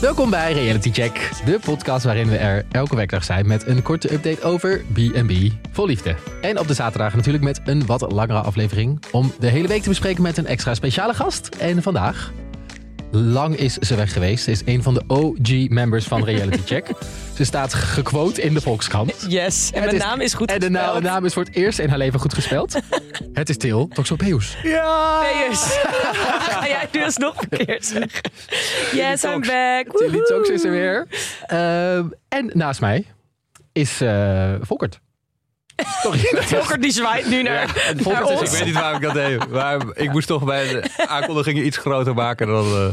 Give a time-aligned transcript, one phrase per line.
[0.00, 4.12] Welkom bij Reality Check, de podcast waarin we er elke werkdag zijn met een korte
[4.12, 5.32] update over B&B
[5.72, 6.14] vol liefde.
[6.40, 9.88] En op de zaterdag natuurlijk met een wat langere aflevering om de hele week te
[9.88, 11.48] bespreken met een extra speciale gast.
[11.48, 12.32] En vandaag,
[13.10, 16.86] lang is ze weg geweest, ze is een van de OG-members van Reality Check.
[17.36, 19.24] Ze staat gequote in de Volkskrant.
[19.28, 20.94] Yes, en Het mijn is- naam is goed En gespeld.
[20.94, 22.78] de naam is voor het eerst in haar leven goed gespeld.
[23.32, 24.56] Het is Til Toxopeus.
[24.62, 25.20] Ja!
[25.20, 25.60] Peus.
[26.48, 28.30] Ga jij nu alsnog verkeerd zeggen?
[28.92, 29.48] Yes, I'm Tox.
[29.48, 29.96] back.
[29.96, 31.06] Tilly Tox is er weer.
[31.46, 33.04] Ehm, en naast mij
[33.72, 35.00] is eh Volkert.
[35.86, 36.18] Sorry.
[36.42, 37.92] Volker die zwaait nu naar, is-.
[38.42, 39.48] Ik weet niet waarom ik dat deed.
[39.50, 42.64] Maar ik moest toch bij de aankondigingen iets groter maken dan...
[42.64, 42.88] eh,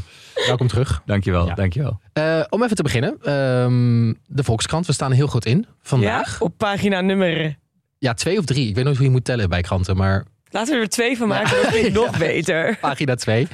[0.47, 1.01] Welkom terug.
[1.05, 1.53] Dankjewel, Ja.
[1.53, 1.99] dankjewel.
[2.13, 3.17] Eh, om even te beginnen.
[3.21, 6.41] ehm, de Volkskrant, we staan er heel goed in Ja, vandaag.
[6.41, 7.55] op pagina nummer.
[7.97, 8.67] Ja, twee of drie.
[8.69, 11.27] Ik weet nooit hoe je moet tellen bij kranten, maar Laten we er twee van
[11.27, 12.77] maken, dat vind ik nog beter.
[12.81, 13.47] pagina twee.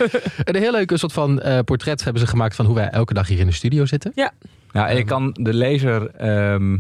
[0.44, 3.28] een heel leuke soort van eh, portret hebben ze gemaakt van hoe wij elke dag
[3.28, 4.12] hier in de studio zitten.
[4.72, 6.78] Nou, en ik kan de lezer ehm,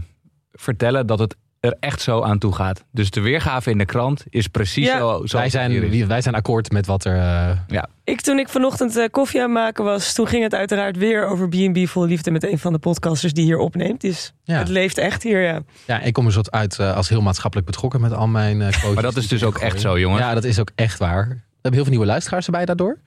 [0.52, 2.84] vertellen dat het er echt zo aan toe gaat.
[2.92, 4.98] Dus de weergave in de krant is precies Ja.
[4.98, 5.22] zo.
[5.26, 7.18] zo Wij zijn, wij zijn akkoord met wat er...
[7.18, 10.98] eh, Ik, toen ik vanochtend eh, koffie aan het maken was, toen ging het uiteraard
[10.98, 14.02] weer over B&B vol liefde met een van de podcasters die hier opneemt.
[14.02, 14.58] Dus Ja.
[14.58, 15.62] het leeft echt hier, ja.
[15.88, 18.94] ja, ik kom er soort uit eh, als heel maatschappelijk betrokken met al mijn eh
[18.94, 20.22] Maar dat is dus ook echt zo, jongens.
[20.22, 21.28] Ja, dat is ook echt waar.
[21.28, 22.98] We hebben heel veel nieuwe luisteraars erbij daardoor.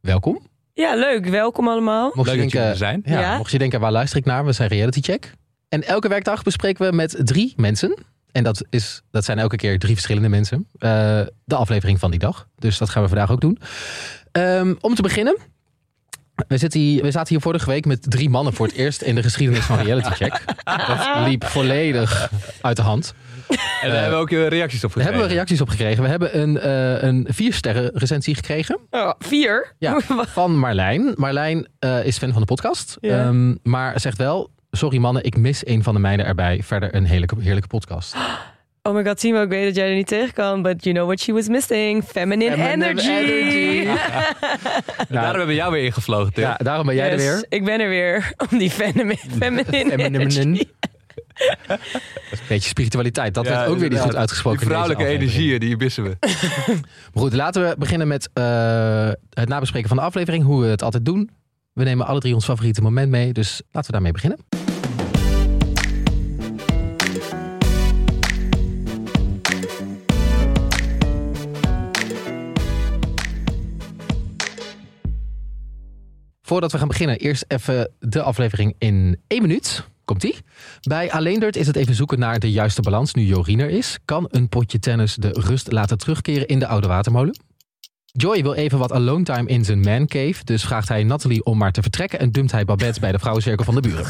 [0.00, 0.40] Welkom.
[0.74, 1.26] Ja, leuk.
[1.28, 2.10] Welkom allemaal.
[2.14, 3.02] Mocht Leuk je dat jullie denken, er zijn.
[3.04, 3.36] Ja, Ja.
[3.36, 4.44] Mocht je denken, waar luister ik naar?
[4.44, 5.32] We zijn Reality Check.
[5.72, 7.94] En elke werkdag bespreken we met drie mensen.
[8.32, 10.66] En dat, is, dat zijn elke keer drie verschillende mensen.
[10.78, 12.46] eh, de aflevering van die dag.
[12.58, 13.58] Dus dat gaan we vandaag ook doen.
[14.32, 15.36] Ehm, om te beginnen.
[16.48, 19.14] We, zitten hier, we zaten hier vorige week met drie mannen voor het eerst in
[19.14, 20.44] de geschiedenis van Reality Check.
[20.86, 23.14] Dat liep volledig uit de hand.
[23.48, 23.56] En
[23.90, 25.02] daar hebben we ook eh, reacties op Daar gekregen.
[25.12, 26.02] hebben we reacties op gekregen.
[26.02, 28.78] We hebben een, eh een vier sterren recensie gekregen.
[28.90, 29.74] Oh, vier?
[29.78, 30.00] Ja,
[30.38, 31.12] van Marlijn.
[31.16, 32.96] Marlijn eh, is fan van de podcast.
[33.00, 36.60] Ehm, maar zegt wel, sorry mannen, ik mis een van de meiden erbij.
[36.62, 38.14] Verder een heerlijke, heerlijke podcast.
[38.84, 41.06] Oh my god, Timo, ik weet dat jij er niet tegen kan, but you know
[41.06, 42.04] what she was missing?
[42.04, 43.08] Feminine, Feminine energy.
[43.08, 43.84] energy.
[45.08, 46.42] Daarom hebben we jou weer ingevlogen, Tim.
[46.44, 47.46] Ja, daarom ben jij er weer.
[47.48, 50.18] Ik ben er weer om die feminine, feminine Feminine.
[50.18, 50.64] energy.
[51.68, 51.78] Een
[52.48, 53.34] beetje spiritualiteit.
[53.34, 54.58] Dat Ja, werd ook weer niet goed uitgesproken.
[54.58, 56.16] Die vrouwelijke energieën, die missen we.
[57.12, 60.44] Maar goed, laten we beginnen met eh, het nabespreken van de aflevering.
[60.44, 61.30] Hoe we het altijd doen.
[61.72, 63.32] We nemen alle drie ons favoriete moment mee.
[63.32, 64.38] Dus laten we daarmee beginnen.
[76.42, 79.84] Voordat we gaan beginnen, eerst even de aflevering in één minuut.
[80.04, 80.36] Komt-ie?
[80.80, 83.98] Bij Alleendert is het even zoeken naar de juiste balans nu Jorien er is.
[84.04, 87.40] Kan een potje tennis de rust laten terugkeren in de oude watermolen?
[88.14, 91.72] Joy wil even wat alone time in zijn mancave, dus vraagt hij Natalie om maar
[91.72, 94.06] te vertrekken en dumpt hij Babette bij de vrouwencirkel van de buren.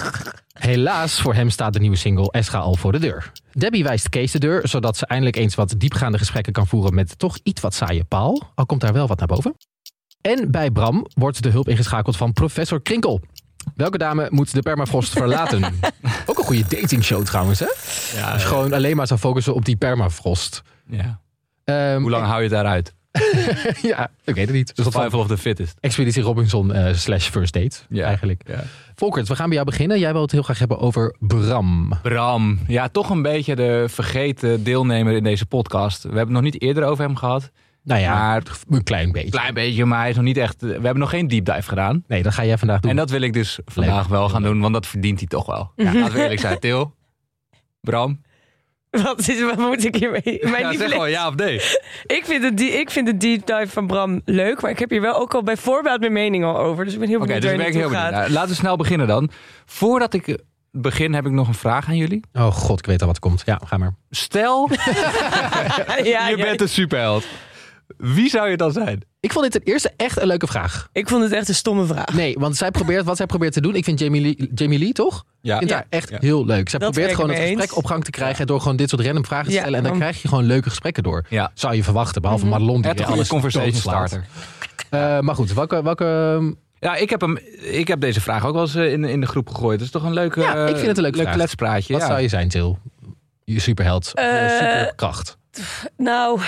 [0.53, 3.32] Helaas, voor hem staat de nieuwe single Escha al voor de deur.
[3.53, 7.19] Debbie wijst Kees de deur, zodat ze eindelijk eens wat diepgaande gesprekken kan voeren met
[7.19, 9.56] toch iets wat saaie Paul, al komt daar wel wat naar boven.
[10.22, 13.21] En bij Bram wordt de hulp ingeschakeld van professor Krinkel.
[13.77, 15.62] Welke dame moet de permafrost verlaten?
[16.27, 17.66] Ook een goede datingshow trouwens, hè?
[18.21, 20.62] Ja, Als je gewoon alleen maar zou focussen op die permafrost.
[20.88, 21.21] ja.
[21.65, 22.94] Ehm, Hoe lang hou je het daaruit?
[23.93, 24.77] ja, ik weet het niet.
[24.77, 25.77] Dus Survival of the fittest.
[25.81, 28.05] Expeditie Robinson eh, slash first date, Ja.
[28.06, 28.43] eigenlijk.
[28.47, 28.65] Ja.
[28.94, 29.99] Volkert, we gaan bij jou beginnen.
[29.99, 31.93] Jij wil het heel graag hebben over Bram.
[32.03, 36.03] Bram, ja, toch een beetje de vergeten deelnemer in deze podcast.
[36.03, 37.50] We hebben het nog niet eerder over hem gehad.
[37.84, 39.31] Nou ja, Maar- een klein beetje.
[39.31, 40.60] Klein beetje, maar hij is nog niet echt.
[40.60, 42.04] We hebben nog geen deep dive gedaan.
[42.06, 42.91] Nee, dat ga jij vandaag doen.
[42.91, 45.72] En dat wil ik dus vandaag wel gaan doen, want dat verdient hij toch wel.
[45.76, 46.59] Ja, laten we eerlijk zijn.
[46.59, 46.94] Til,
[47.81, 48.20] Bram.
[48.91, 50.38] Wat, is, wat moet ik hiermee?
[50.43, 51.54] Mijn Ja, zeg gewoon ja of nee.
[52.06, 54.91] ik, vind het, die- ik vind de deep dive van Bram leuk, maar ik heb
[54.91, 56.84] hier wel ook al bij voorbaat mijn mening al over.
[56.84, 58.10] Dus ik ben heel Oké, benieuwd dus waar ben heel benieuwd.
[58.10, 59.31] Nou, laten we snel beginnen dan.
[59.66, 60.38] Voordat ik
[60.70, 62.20] begin, heb ik nog een vraag aan jullie.
[62.32, 63.43] Oh god, ik weet al wat er komt.
[63.44, 63.94] Ja, ga maar.
[64.11, 67.25] Stel, ja, je ja, bent een superheld.
[67.99, 69.00] Wie zou je dan zijn?
[69.21, 70.89] Ik vond dit ten eerste echt een leuke vraag.
[70.93, 72.12] Ik vond het echt een stomme vraag.
[72.15, 73.75] Nee, want zij probeert wat zij probeert te doen.
[73.75, 75.25] Ik vind Jamie Lee, Jamie Lee toch?
[75.41, 75.53] Ja.
[75.53, 75.77] Ik vind Ja.
[75.77, 76.17] haar echt Ja.
[76.21, 76.69] heel leuk.
[76.69, 79.25] Zij Dat probeert gewoon het gesprek op gang te krijgen door gewoon dit soort random
[79.25, 79.77] vragen te Ja, stellen.
[79.79, 81.25] En dan dan- krijg je gewoon leuke gesprekken door.
[81.29, 81.50] Ja.
[81.55, 82.53] Zou je verwachten, behalve Mhm.
[82.53, 84.25] Madelon die Het alles conversation starter.
[84.91, 86.41] Eh, maar goed, welke, welke
[86.79, 89.27] Ja, ik heb, hem, ik heb deze vraag ook wel eens eh, in, in de
[89.27, 89.77] groep gegooid.
[89.77, 91.93] Het is toch een leuke, Ja, ik vind het een leuke leuk kletspraatje.
[91.93, 92.09] wat ja.
[92.09, 92.79] zou je zijn, Til?
[93.44, 95.37] Je superheld, Eh, superkracht.
[95.97, 96.41] Nou,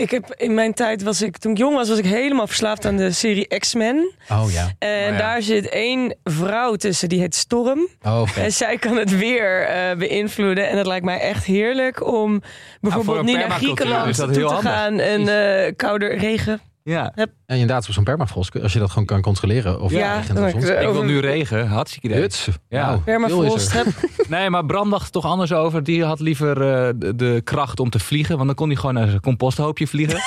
[0.00, 2.84] Ik heb in mijn tijd was ik, toen ik jong was, was ik helemaal verslaafd
[2.84, 4.12] aan de serie X-Men.
[4.30, 4.72] Oh ja.
[4.78, 5.18] En Oh ja.
[5.18, 7.88] daar zit één vrouw tussen, die heet Storm.
[8.02, 8.28] Oh.
[8.36, 10.68] En zij kan het weer eh, beïnvloeden.
[10.68, 12.42] En het lijkt mij echt heerlijk om
[12.80, 14.98] bijvoorbeeld een niet naar Griekenland toe te gaan.
[14.98, 16.60] En eh koude regen.
[16.90, 17.12] Ja.
[17.14, 19.80] En inderdaad, op zo'n permafrost, als je dat gewoon kan controleren.
[19.80, 21.66] Of Ja, regent dan of heb ik, wil nu regen.
[21.68, 22.20] Hartstikke idee.
[22.20, 22.48] Huts.
[22.68, 22.86] Ja.
[22.86, 23.70] Nou, Permafrost.
[23.74, 23.76] er.
[23.76, 23.86] Heb,
[24.28, 25.82] Nee, maar Bram dacht er toch anders over.
[25.84, 28.34] Die had liever eh, de, de kracht om te vliegen.
[28.34, 30.18] Want dan kon hij gewoon naar zijn composthoopje vliegen.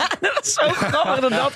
[0.20, 1.52] dat is zo grappig dat dat...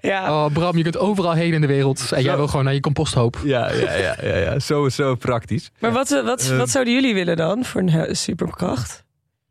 [0.00, 2.12] Ja, Oh, Bram, je kunt overal heen in de wereld.
[2.12, 3.38] En jij wil gewoon naar je composthoop.
[3.44, 4.58] ja, ja, ja, ja, ja.
[4.58, 5.70] Zo, zo praktisch.
[5.78, 6.56] maar wat, eh, wat, Eh.
[6.56, 9.04] wat zouden jullie willen dan voor een superkracht?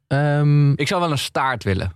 [0.07, 1.91] Ehm, Ik zou wel een staart willen.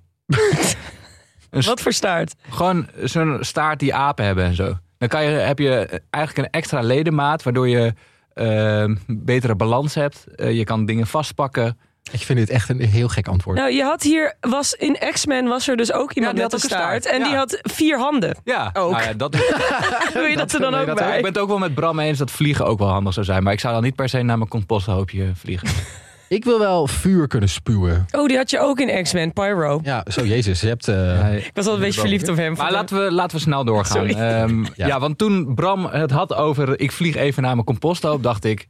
[1.53, 2.35] Een Wat voor staart?
[2.49, 4.77] Gewoon zo'n staart die apen hebben en zo.
[4.97, 7.43] Dan kan je, heb je eigenlijk een extra ledemaat.
[7.43, 7.93] Waardoor je
[8.33, 10.25] eh, betere balans hebt.
[10.35, 11.77] Eh, je kan dingen vastpakken.
[12.11, 13.57] ik vind dit echt een heel gek antwoord.
[13.57, 16.63] Nou, je had hier, was in X-Men was er dus ook iemand die met had
[16.63, 17.03] een staart.
[17.03, 17.37] staart, En die ja.
[17.37, 18.37] had vier handen.
[18.43, 18.91] Ja, Ook.
[18.91, 19.31] Nou ja, dat,
[20.13, 21.15] Doe je dat, er dan wil ook dat bij?
[21.15, 23.43] ik ben het ook wel met Bram eens dat vliegen ook wel handig zou zijn.
[23.43, 25.67] Maar ik zou dan niet per se naar mijn composthoopje vliegen.
[26.33, 28.05] Ik wil wel vuur kunnen spuwen.
[28.11, 29.79] Oh, die had je ook in X-Men, Pyro.
[29.83, 30.61] Ja, zo jezus.
[30.61, 30.87] Je hebt...
[30.87, 32.53] eh, Ik was al een beetje verliefd op hem.
[32.53, 33.97] Maar laten we, laten we snel doorgaan.
[33.97, 34.13] Sorry.
[34.13, 34.87] Ehm, ja.
[34.87, 34.99] Ja.
[34.99, 38.67] want toen Bram het had over ik vlieg even naar mijn composthoop, dacht ik,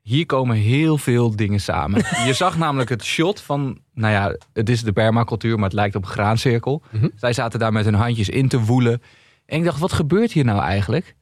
[0.00, 2.02] hier komen heel veel dingen samen.
[2.26, 5.94] Je zag namelijk het shot van, nou ja, het is de permacultuur, maar het lijkt
[5.94, 6.82] op een graancirkel.
[6.90, 7.08] Mhm.
[7.16, 9.02] Zij zaten daar met hun handjes in te woelen.
[9.46, 11.14] En ik dacht, wat gebeurt hier nou eigenlijk?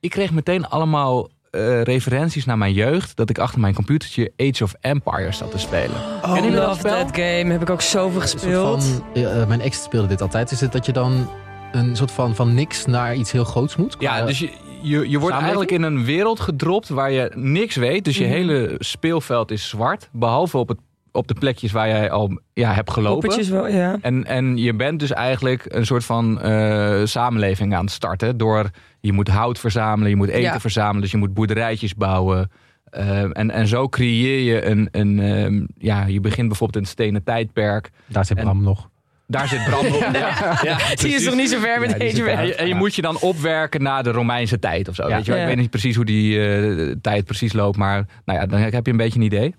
[0.00, 4.64] Ik kreeg meteen allemaal eh, referenties naar mijn jeugd, dat ik achter mijn computertje Age
[4.64, 5.96] of Empires zat te spelen.
[5.96, 6.96] Oh, Kennen jullie dat love spel?
[7.06, 7.52] that game.
[7.52, 8.84] Heb ik ook zoveel gespeeld.
[8.84, 10.50] van, eh, mijn ex speelde dit altijd.
[10.50, 11.30] Is het dat je dan
[11.72, 13.96] een soort van, van niks naar iets heel groots moet?
[13.98, 14.50] Ja, dus je,
[14.82, 18.04] je, je wordt eigenlijk in een wereld gedropt waar je niks weet.
[18.04, 18.32] Dus je Mhm.
[18.32, 20.08] hele speelveld is zwart.
[20.12, 20.78] Behalve op, het,
[21.12, 23.20] op de plekjes waar jij al ja, hebt gelopen.
[23.28, 23.96] Poppetjes wel, ja.
[24.00, 28.36] En, en je bent dus eigenlijk een soort van eh, samenleving aan het starten.
[28.36, 28.70] Door
[29.00, 30.60] je moet hout verzamelen, je moet eten Ja.
[30.60, 31.00] verzamelen.
[31.00, 32.50] Dus je moet boerderijtjes bouwen.
[32.84, 34.88] Eh, en, en zo creëer je een.
[34.90, 37.90] een ehm, ja, je begint bijvoorbeeld in het stenen tijdperk.
[38.06, 38.90] Daar zit en- Bram nog.
[39.26, 40.00] Daar zit brand op.
[40.12, 42.42] ja, ja, Die is nog niet zo ver met Ja.
[42.42, 45.08] En je, moet je dan opwerken naar de Romeinse tijd of zo.
[45.08, 45.16] Ja.
[45.16, 45.34] Weet je.
[45.40, 48.86] Ik weet niet precies hoe die eh, tijd precies loopt, maar nou ja, dan heb
[48.86, 49.54] je een beetje een idee.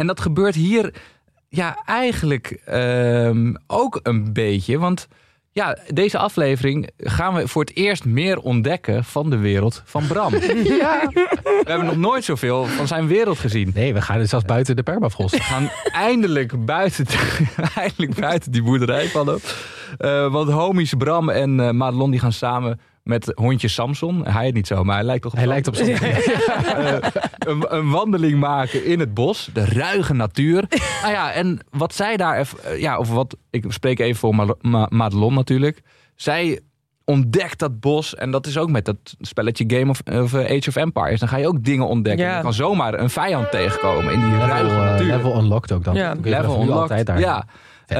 [0.00, 0.94] En dat gebeurt hier
[1.48, 4.78] ja, eigenlijk ehm, ook een beetje.
[4.78, 5.08] Want
[5.52, 10.30] ja, deze aflevering gaan we voor het eerst meer ontdekken van de wereld van Bram.
[10.40, 13.70] We hebben nog nooit zoveel van zijn wereld gezien.
[13.74, 15.36] Nee, we gaan dus zelfs buiten de permafrost.
[15.36, 17.06] We gaan eindelijk buiten,
[17.76, 19.38] eindelijk buiten die boerderij van hem.
[19.98, 24.26] Eh, want homies Bram en eh Madelon die gaan samen met hondje Samson.
[24.26, 25.84] Hij het niet zo, maar hij lijkt toch op Hij Samson.
[25.84, 26.74] lijkt op zo'n...
[26.84, 26.96] Eh,
[27.38, 29.50] een, een wandeling maken in het bos.
[29.52, 30.64] De ruige natuur.
[31.02, 32.48] nou ja, en wat zij daar...
[32.64, 33.36] eh, Ja, of wat...
[33.50, 35.82] Ik spreek even voor Ma- Ma- Madelon natuurlijk.
[36.14, 36.60] Zij
[37.04, 38.14] ontdekt dat bos.
[38.14, 41.20] En dat is ook met dat spelletje Game of, of eh, Age of Empires.
[41.20, 42.24] Dan ga je ook dingen ontdekken.
[42.26, 42.36] Ja.
[42.36, 45.06] Je kan zomaar een vijand tegenkomen in die ruige Level, eh, natuur.
[45.06, 45.94] level unlocked ook dan.
[45.94, 46.14] Ja.
[46.22, 46.80] Level unlocked.
[46.80, 47.18] altijd daar.
[47.18, 47.44] Ja.
[47.86, 47.98] Vet.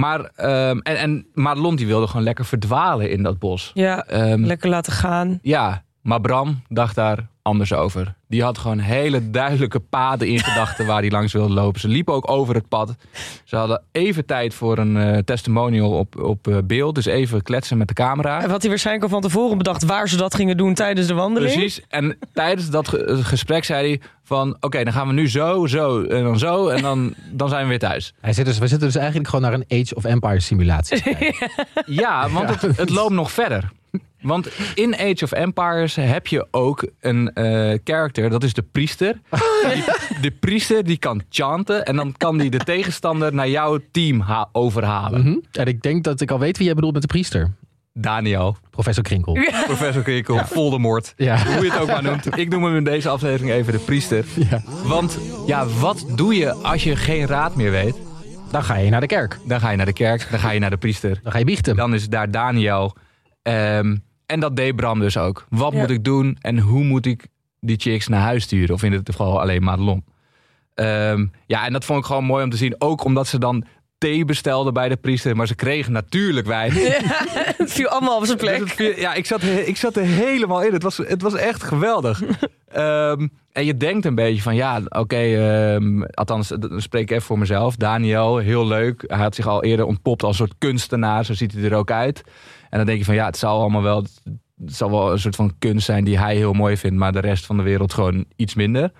[0.00, 3.70] Maar, ehm, en, en Madelon die wilde gewoon lekker verdwalen in dat bos.
[3.74, 5.38] Ja, Ehm, lekker laten gaan.
[5.42, 8.14] ja, maar Bram dacht daar anders over.
[8.28, 11.80] Die had gewoon hele duidelijke paden in gedachten waar hij langs wilde lopen.
[11.80, 12.94] Ze liepen ook over het pad.
[13.44, 16.94] Ze hadden even tijd voor een eh, testimonial op, op eh, beeld.
[16.94, 18.42] Dus even kletsen met de camera.
[18.42, 21.14] En wat hij waarschijnlijk al van tevoren bedacht waar ze dat gingen doen tijdens de
[21.14, 21.52] wandeling.
[21.52, 21.80] Precies.
[21.88, 24.56] En tijdens dat ge- gesprek zei hij van...
[24.60, 26.68] Oké, dan gaan we nu zo, zo en dan zo.
[26.68, 28.14] En dan, dan zijn we weer thuis.
[28.20, 31.02] Hij zit dus, we zitten dus eigenlijk gewoon naar een Age of Empires simulatie.
[31.02, 31.50] te kijken.
[31.86, 33.70] Ja, want Het, het loopt nog verder.
[34.20, 39.20] Want in Age of Empires heb je ook een eh character, dat is de priester.
[39.74, 39.84] Die,
[40.20, 44.48] de priester die kan chanten en dan kan die de tegenstander naar jouw team ha-
[44.52, 45.20] overhalen.
[45.20, 45.36] Mhm.
[45.52, 47.50] En ik denk dat ik al weet wie jij bedoelt met de priester.
[47.92, 49.38] Daniel, Professor Krinkel.
[49.66, 51.12] professor Kirkel, Voldemort.
[51.16, 51.44] Ja.
[51.44, 52.38] Hoe je het ook maar noemt.
[52.38, 54.24] Ik noem hem in deze aflevering even de priester.
[54.50, 54.62] ja.
[54.84, 57.94] Want ja, wat doe je als je geen raad meer weet?
[58.50, 59.38] Dan ga je naar de kerk.
[59.46, 61.20] Dan ga je naar de kerk, dan ga je naar de priester.
[61.22, 61.76] Dan ga je biechten.
[61.76, 62.96] Dan is daar Daniel.
[63.42, 63.96] Ehm,
[64.30, 65.46] en dat deed Bram dus ook.
[65.48, 65.78] Wat Ja.
[65.78, 67.26] moet ik doen en hoe moet ik
[67.60, 68.74] die chicks naar huis sturen?
[68.74, 70.04] Of in dit geval alleen Madelon.
[70.74, 72.74] Ehm, ja, en dat vond ik gewoon mooi om te zien.
[72.78, 73.64] Ook omdat ze dan
[73.98, 75.36] thee bestelden bij de priester.
[75.36, 76.72] Maar ze kregen natuurlijk wijn.
[77.56, 78.88] Het viel allemaal op zijn Dus plek.
[78.88, 80.72] het ja, ik zat, ik zat er helemaal in.
[80.72, 82.22] Het was, het was echt geweldig.
[82.70, 87.22] Ehm, en je denkt een beetje van ja, oké, ehm, althans, dan spreek ik even
[87.22, 87.76] voor mezelf.
[87.76, 89.04] Daniel, heel leuk.
[89.06, 91.24] Hij had zich al eerder ontpopt als een soort kunstenaar.
[91.24, 92.22] Zo ziet hij er ook uit.
[92.70, 94.04] En dan denk je van ja, het zal allemaal wel,
[94.64, 97.20] het zal wel een soort van kunst zijn die hij heel mooi vindt, maar de
[97.20, 98.92] rest van de wereld gewoon iets minder.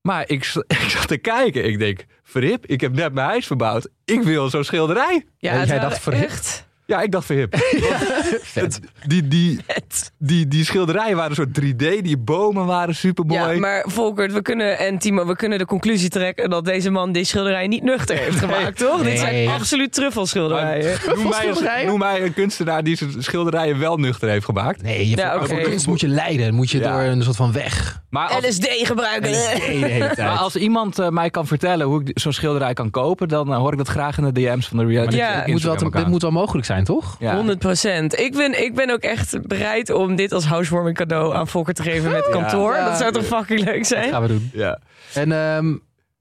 [0.00, 1.64] Maar ik, ik zat te kijken.
[1.64, 3.88] Ik denk, Verhip, ik heb net mijn huis verbouwd.
[4.04, 5.24] Ik wil zo'n schilderij.
[5.38, 7.54] Ja, het jij dacht voor echt Ja, ik dacht Verhip.
[8.42, 8.80] Vet.
[9.06, 10.12] die, die, vet.
[10.18, 12.02] die, die schilderijen waren een soort 3D.
[12.02, 13.52] Die bomen waren supermooi.
[13.52, 17.12] Ja, maar Volkert, we kunnen, en Timo, we kunnen de conclusie trekken dat deze man
[17.12, 19.02] die schilderij niet nuchter heeft gemaakt, toch?
[19.02, 19.48] Dit zijn Nee.
[19.48, 20.98] absoluut truffelschilderijen.
[21.16, 21.86] noem, mij, schilderijen?
[21.86, 24.82] noem mij een kunstenaar die zijn schilderijen wel nuchter heeft gemaakt.
[24.82, 25.54] Nee, je Ja, voor- oké.
[25.54, 26.54] voor kunst moet je leiden.
[26.54, 26.92] Moet je Ja.
[26.92, 28.02] door een soort van weg.
[28.10, 29.30] Maar als, LSD gebruiken.
[29.30, 33.52] Nee, maar als iemand eh, mij kan vertellen hoe ik zo'n schilderij kan kopen, dan
[33.52, 35.16] eh, hoor ik dat graag in de DM's van de reality.
[35.16, 35.32] Ja.
[35.32, 37.16] Het moet wel, dit moet wel mogelijk zijn, toch?
[37.18, 37.34] Ja.
[37.36, 38.18] 100 procent.
[38.18, 41.82] Ik ben, ik ben ook echt bereid om dit als housewarming cadeau aan Volker te
[41.82, 42.74] geven met kantoor.
[42.74, 42.88] Ja.
[42.88, 44.10] Dat zou toch fucking leuk Dat zijn?
[44.10, 44.50] gaan we doen.
[44.52, 44.78] Ja.
[45.14, 45.74] En ehm,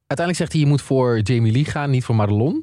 [0.08, 2.54] uiteindelijk zegt hij, je moet voor Jamie Lee gaan, niet voor Madelon.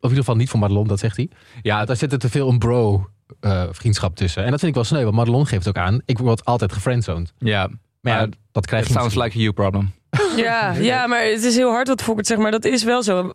[0.00, 1.28] Of in ieder geval niet voor Madelon, dat zegt hij.
[1.62, 3.08] Ja, Daar zit er te veel een bro
[3.40, 4.44] eh, vriendschap tussen.
[4.44, 6.00] En dat vind ik wel sneu, want Madelon geeft ook aan.
[6.04, 7.32] Ik word altijd gefriendzoned.
[7.38, 7.68] ja.
[8.00, 9.32] Maar ja, Maar dat krijg It je sounds misschien.
[9.34, 9.92] like a you problem.
[10.36, 13.30] Ja, ja, maar het is heel hard wat Volkert zegt, maar dat is wel zo.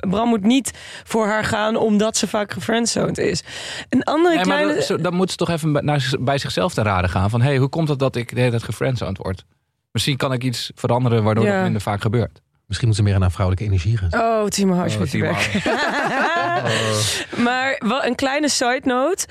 [0.00, 0.70] Bram moet niet
[1.04, 3.42] voor haar gaan omdat ze vaak gefriendzoned is.
[3.88, 4.84] Een andere Nee, maar kleine...
[4.88, 7.30] dat- dan moet ze toch even bij- naar, bij zichzelf te raden gaan.
[7.30, 9.44] Van, hey, hoe komt het dat ik de hele tijd gefriendzoned word?
[9.92, 11.52] Misschien kan ik iets veranderen waardoor Ja.
[11.54, 12.40] het minder vaak gebeurt.
[12.66, 14.20] Misschien moeten ze meer naar vrouwelijke energie gaan.
[14.42, 15.28] Oh, Timo, je Oh, Timo.
[15.32, 15.62] bek.
[17.46, 19.26] maar wel een kleine side note.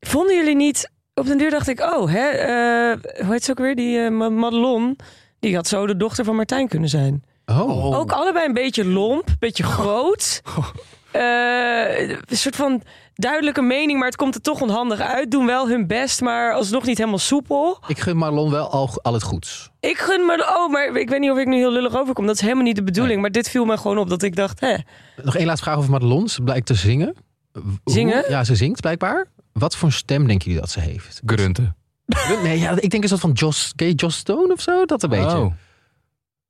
[0.00, 0.92] Vonden jullie niet...
[1.14, 3.74] Op den duur dacht ik, oh, hè, eh, hoe heet ze ook weer?
[3.74, 4.96] Die eh, Ma- Madelon.
[5.44, 7.22] Die had zo de dochter van Martijn kunnen zijn.
[7.46, 7.98] Oh.
[7.98, 10.42] Ook allebei een beetje lomp, een beetje groot.
[11.14, 12.82] Eh, een soort van
[13.14, 15.30] duidelijke mening, maar het komt er toch onhandig uit.
[15.30, 17.78] Doen wel hun best, maar alsnog niet helemaal soepel.
[17.86, 19.70] Ik gun Madelon wel al, al het goeds.
[19.80, 20.54] Ik gun me...
[20.58, 22.26] Oh, maar ik weet niet of ik nu heel lullig overkom.
[22.26, 23.20] Dat is helemaal niet de bedoeling.
[23.20, 24.76] Maar dit viel me gewoon op dat ik dacht, hè...
[25.22, 26.28] Nog één laatste vraag over Madelon.
[26.28, 27.14] Ze blijkt te zingen.
[27.52, 28.24] Hoe- Zingen?
[28.28, 29.26] Ja, ze zingt blijkbaar.
[29.52, 31.22] Wat voor stem denken jullie dat ze heeft?
[31.26, 31.76] Grunten.
[32.42, 34.84] Nee, ja, ik denk een soort van Joss, ken je Joss Stone of zo?
[34.84, 35.36] Dat een beetje.
[35.38, 35.52] Oh.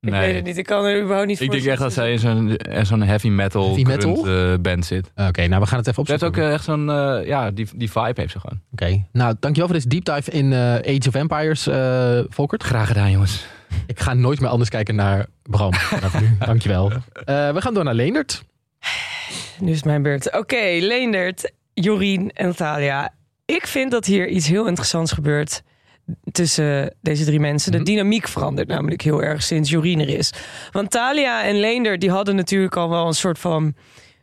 [0.01, 0.19] Ik Nee.
[0.19, 0.57] weet het niet.
[0.57, 3.27] Ik kan er überhaupt niet Ik denk echt dat zij in zo'n in zo'n heavy
[3.29, 4.15] metal, Heavy metal?
[4.15, 5.11] grunt, eh, band zit.
[5.15, 6.43] Oké, nou we gaan het even Ze heeft opzoeken.
[6.43, 8.61] ook eh, echt zo'n, eh, ja, die, die vibe heeft ze gewoon.
[8.71, 12.63] Oké, nou dankjewel voor deze deep dive in eh, Age of Empires, eh Volkert.
[12.63, 13.45] Graag gedaan, jongens.
[13.87, 15.73] Ik ga nooit meer anders kijken naar Bram.
[15.95, 16.29] vanaf nu.
[16.39, 16.91] Dankjewel.
[16.91, 18.43] Eh we gaan door naar Leendert.
[19.59, 20.37] Nu is het mijn beurt.
[20.37, 23.13] Oké, Leendert, Jorien en Thalia.
[23.45, 25.61] Ik vind dat hier iets heel interessants gebeurt
[26.31, 27.71] tussen deze drie mensen.
[27.71, 27.85] De Mhm.
[27.85, 30.31] dynamiek verandert namelijk heel erg sinds Jorien er is.
[30.71, 33.75] Want Thalia en Leendert die hadden natuurlijk al wel een soort van...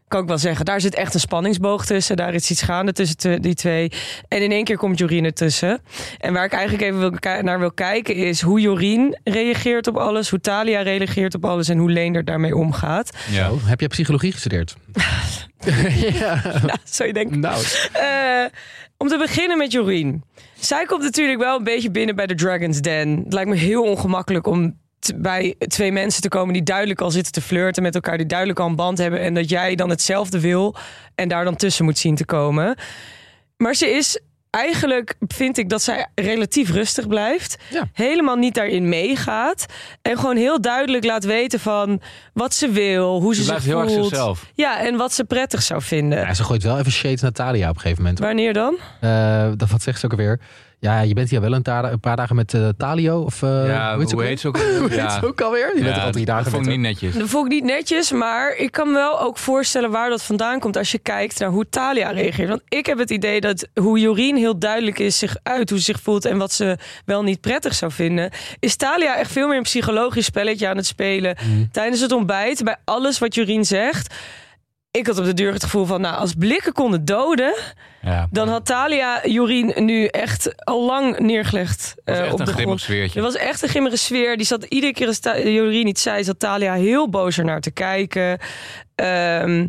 [0.09, 2.17] Kan ik wel zeggen, daar zit echt een spanningsboog tussen.
[2.17, 3.93] Daar is iets gaande tussen die twee.
[4.29, 5.81] En in één keer komt Jorien ertussen.
[6.19, 10.31] En waar ik eigenlijk even wil naar wil kijken is hoe Jorien reageert op alles.
[10.31, 11.69] Hoe Thalia reageert op alles.
[11.69, 13.11] En hoe Leendert daarmee omgaat.
[13.31, 13.53] Ja.
[13.53, 14.75] Oh, heb je psychologie gestudeerd?
[16.19, 16.41] ja.
[16.45, 17.41] Nou, zou je denken.
[17.41, 18.45] Nou, Eh,
[19.03, 20.23] om te beginnen met Jorien.
[20.59, 23.17] Zij komt natuurlijk wel een beetje binnen bij de Dragon's Den.
[23.25, 24.79] Het lijkt me heel ongemakkelijk om
[25.17, 28.61] bij twee mensen te komen die duidelijk al zitten te flirten met elkaar, die duidelijk
[28.61, 30.75] al een band hebben en dat jij dan hetzelfde wil
[31.15, 32.79] en daar dan tussen moet zien te komen.
[33.57, 34.21] Maar ze is
[34.57, 37.57] eigenlijk, vind ik, dat zij relatief rustig blijft.
[37.71, 37.89] Ja.
[37.93, 39.67] Helemaal niet daarin meegaat.
[40.03, 42.01] En gewoon heel duidelijk laat weten van
[42.33, 44.07] wat ze wil, hoe ze, Ze blijft zich heel erg voelt.
[44.07, 44.47] zichzelf.
[44.55, 46.19] Ja, en wat ze prettig zou vinden.
[46.19, 48.21] ja, ze gooit wel even shade naar Thalia op een gegeven moment.
[48.21, 48.77] Wanneer dan?
[49.01, 50.41] Eh, dat, wat zegt ze ook alweer?
[50.83, 53.21] Ja, je bent hier wel een, ta- een paar dagen met eh, Talio.
[53.21, 54.57] Of, eh, ja, hoe heet ze ook hoe heet ze ook?
[54.79, 55.21] Hoe heet ja.
[55.21, 55.67] ze ook alweer?
[55.77, 57.15] Je bent er Ja, al drie dagen dat vond ik niet netjes.
[57.15, 60.59] Dat vond ik niet netjes, maar ik kan me wel ook voorstellen waar dat vandaan
[60.61, 62.49] komt als je kijkt naar hoe Talia reageert.
[62.49, 65.85] Want ik heb het idee dat hoe Jorien heel duidelijk is zich uit, hoe ze
[65.85, 69.57] zich voelt en wat ze wel niet prettig zou vinden, is Talia echt veel meer
[69.57, 71.65] een psychologisch spelletje aan het spelen Mhm.
[71.73, 74.15] tijdens het ontbijt bij alles wat Jorien zegt.
[74.99, 77.55] Ik had op de deur het gevoel van, nou, als blikken konden doden,
[78.03, 78.29] Ja.
[78.31, 82.81] dan had Talia Jorien nu echt al lang neergelegd eh, echt op een de grond.
[82.81, 83.19] sfeertje.
[83.19, 84.37] Er was echt een grimmige sfeer.
[84.37, 87.71] Die zat iedere keer als Jorien iets zei, zat Talia heel boos er naar te
[87.71, 88.39] kijken.
[88.95, 89.67] Ehm,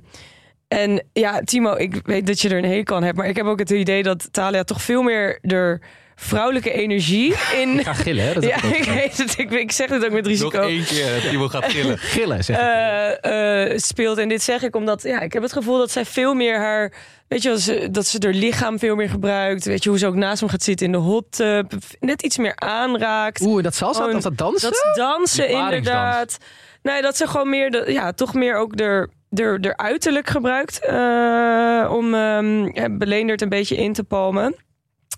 [0.67, 3.45] en ja, Timo, ik weet dat je er een hekel aan hebt, maar ik heb
[3.45, 5.79] ook het idee dat Talia toch veel meer de
[6.15, 7.79] vrouwelijke energie in.
[7.79, 8.33] Ik ga gillen, hè?
[8.33, 9.37] Dat ja, ik weet het.
[9.37, 10.61] Ik, ik zeg het ook met Nog risico.
[10.61, 11.97] één keer dat iemand gaat gillen.
[11.97, 12.61] Gillen, zeg ik.
[12.63, 14.17] eh, eh, speelt.
[14.17, 16.93] En dit zeg ik omdat ja, ik heb het gevoel dat zij veel meer haar.
[17.27, 19.65] Weet je, ze, dat ze haar lichaam veel meer gebruikt.
[19.65, 21.73] Weet je, hoe ze ook naast hem gaat zitten in de hot tub.
[21.99, 23.41] Net iets meer aanraakt.
[23.41, 24.71] Oeh, dat salsa, Gewoon of dat dansen?
[24.71, 26.37] Dat dansen, inderdaad.
[26.81, 30.79] Nee, dat ze gewoon meer, de, ja, toch meer ook er, er, er uiterlijk gebruikt.
[30.85, 34.55] eh, om ehm Beleendert een beetje in te palmen.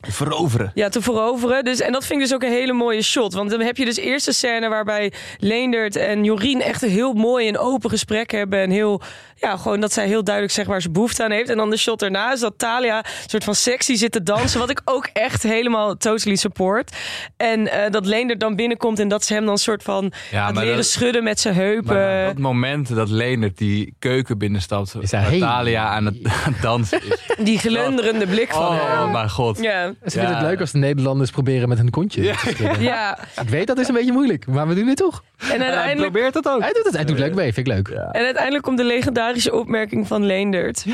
[0.02, 0.72] Veroveren.
[0.74, 1.64] ja, te veroveren.
[1.64, 3.34] Dus, en dat vind ik dus ook een hele mooie shot.
[3.34, 7.14] Want dan heb je dus eerst de scène waarbij Leendert en Jorien echt een heel
[7.14, 8.60] mooi en open gesprek hebben.
[8.60, 9.02] En heel,
[9.36, 11.50] ja, gewoon dat zij heel duidelijk zegt waar ze behoefte aan heeft.
[11.50, 14.60] En dan de shot erna is dat Talia een soort van sexy zit te dansen.
[14.60, 16.96] Wat ik ook echt helemaal totally support.
[17.38, 20.46] En eh, dat Leendert dan binnenkomt en dat ze hem dan een soort van Ja,
[20.46, 21.96] gaat leren dat- schudden met zijn heupen.
[21.96, 25.38] Maar dat moment dat Leendert die keuken binnenstapt, Is waar.
[25.38, 26.16] Talia aan het,
[26.62, 27.26] dansen is.
[27.38, 29.12] Die glunderende blik van Oh hem.
[29.12, 29.60] mijn god.
[29.62, 29.94] Ja.
[30.04, 30.38] Ze vinden Ja.
[30.38, 32.82] het leuk als de Nederlanders proberen met hun kontje te schudden.
[32.82, 35.24] ja, Ik weet dat is een beetje moeilijk, maar we doen het toch.
[35.38, 36.62] en Hij uiteindelijk probeert het ook.
[36.62, 37.88] Hij doet het, hij doet leuk mee, vind ik leuk.
[37.88, 40.86] En uiteindelijk komt de legendarische opmerking van Leendert.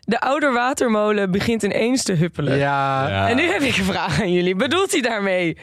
[0.00, 2.56] De oude watermolen begint ineens te huppelen.
[2.58, 3.28] Ja, Ja.
[3.28, 4.56] En nu heb ik een vraag aan jullie.
[4.56, 5.56] Bedoelt hij daarmee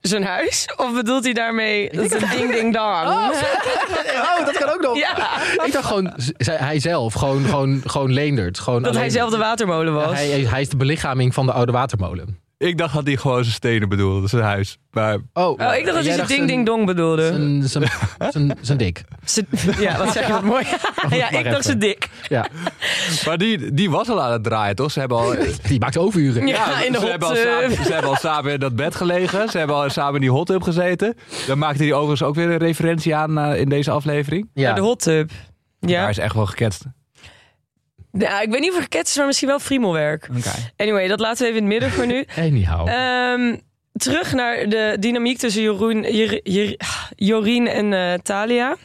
[0.00, 0.68] zijn huis?
[0.76, 3.06] Of bedoelt hij daarmee zijn ding ding dong?
[3.06, 4.96] Oh, dat kan ook nog.
[5.06, 5.16] Ja,
[5.64, 6.12] Ik dacht gewoon,
[6.44, 8.58] hij zelf, gewoon, gewoon, gewoon Leendert.
[8.58, 10.12] Gewoon dat hij zelf de watermolen was.
[10.12, 12.38] Hij, hij is de belichaming van de oude watermolen.
[12.58, 14.78] Ik dacht dat hij gewoon zijn stenen bedoelde, zijn huis.
[14.90, 17.26] Maar Oh, Oh, ik dacht dat hij zijn ding ding dong bedoelde.
[17.26, 17.90] Zijn, zijn,
[18.30, 19.04] zijn, zijn dik.
[19.78, 20.64] Ja, wat zeg je wat mooi.
[21.10, 22.08] Ja, ik dacht zijn dik.
[22.28, 22.48] Ja,
[23.26, 24.90] Maar die, die was al aan het draaien, toch?
[24.90, 25.34] Ze hebben al,
[25.68, 26.46] die maakt overuren.
[26.46, 27.44] Ja, in de ze, hot hebben al tub.
[27.44, 29.48] samen, ze hebben al samen in dat bed gelegen.
[29.48, 31.14] Ze hebben al samen in die hot tub gezeten.
[31.46, 34.50] Dan maakte hij overigens ook weer een referentie aan eh, in deze aflevering.
[34.54, 34.72] Ja.
[34.72, 35.30] De hot tub.
[35.80, 36.08] Daar Ja.
[36.08, 36.84] is echt wel geketst.
[38.12, 40.28] Ja, ik weet niet of het geketst is, maar misschien wel friemelwerk.
[40.36, 40.50] Oké.
[40.76, 42.24] Anyway, dat laten we even in het midden voor nu.
[42.48, 42.88] Anyhow.
[42.88, 43.56] Ehm,
[43.92, 46.76] terug naar de dynamiek tussen Jeroen, Jer- Jer-
[47.16, 48.76] Jorien en eh, Talia.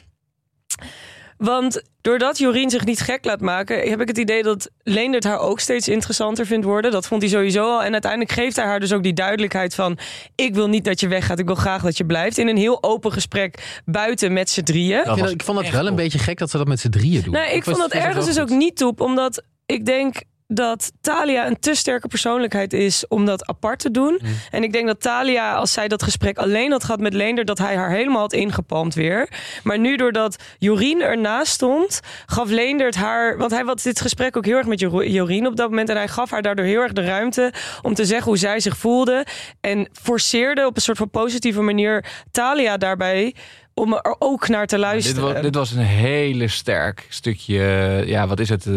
[1.44, 5.40] Want doordat Jorien zich niet gek laat maken, heb ik het idee dat Leendert haar
[5.40, 6.92] ook steeds interessanter vindt worden.
[6.92, 7.84] Dat vond hij sowieso al.
[7.84, 9.98] En uiteindelijk geeft hij haar dus ook die duidelijkheid van:
[10.36, 12.38] ik wil niet dat je weggaat, ik wil graag dat je blijft.
[12.38, 14.98] In een heel open gesprek buiten met z'n drieën.
[15.00, 16.80] ik, vind was dat- ik vond het wel een beetje gek dat ze dat met
[16.80, 17.34] z'n drieën doen.
[17.34, 20.16] Nee, ik, was- vond dat ergens dus ook niet top, omdat ik denk
[20.48, 24.20] dat Talia een te sterke persoonlijkheid is om dat apart te doen.
[24.22, 24.30] Mm.
[24.52, 27.58] En ik denk dat Talia, als zij dat gesprek alleen had gehad met Leender, dat
[27.58, 29.30] hij haar helemaal had ingepalmd weer.
[29.64, 34.38] Maar nu doordat Jorien ernaast stond, gaf Leender het haar, want hij had dit gesprek
[34.38, 36.94] ook heel erg met Jorien op dat moment en hij gaf haar daardoor heel erg
[36.94, 39.26] de ruimte om te zeggen hoe zij zich voelde
[39.62, 43.36] en forceerde op een soort van positieve manier Talia daarbij
[43.74, 45.34] om er ook naar te Dit, luisteren.
[45.34, 47.62] was, dit was een hele sterk stukje,
[48.06, 48.74] ja, wat is het, eh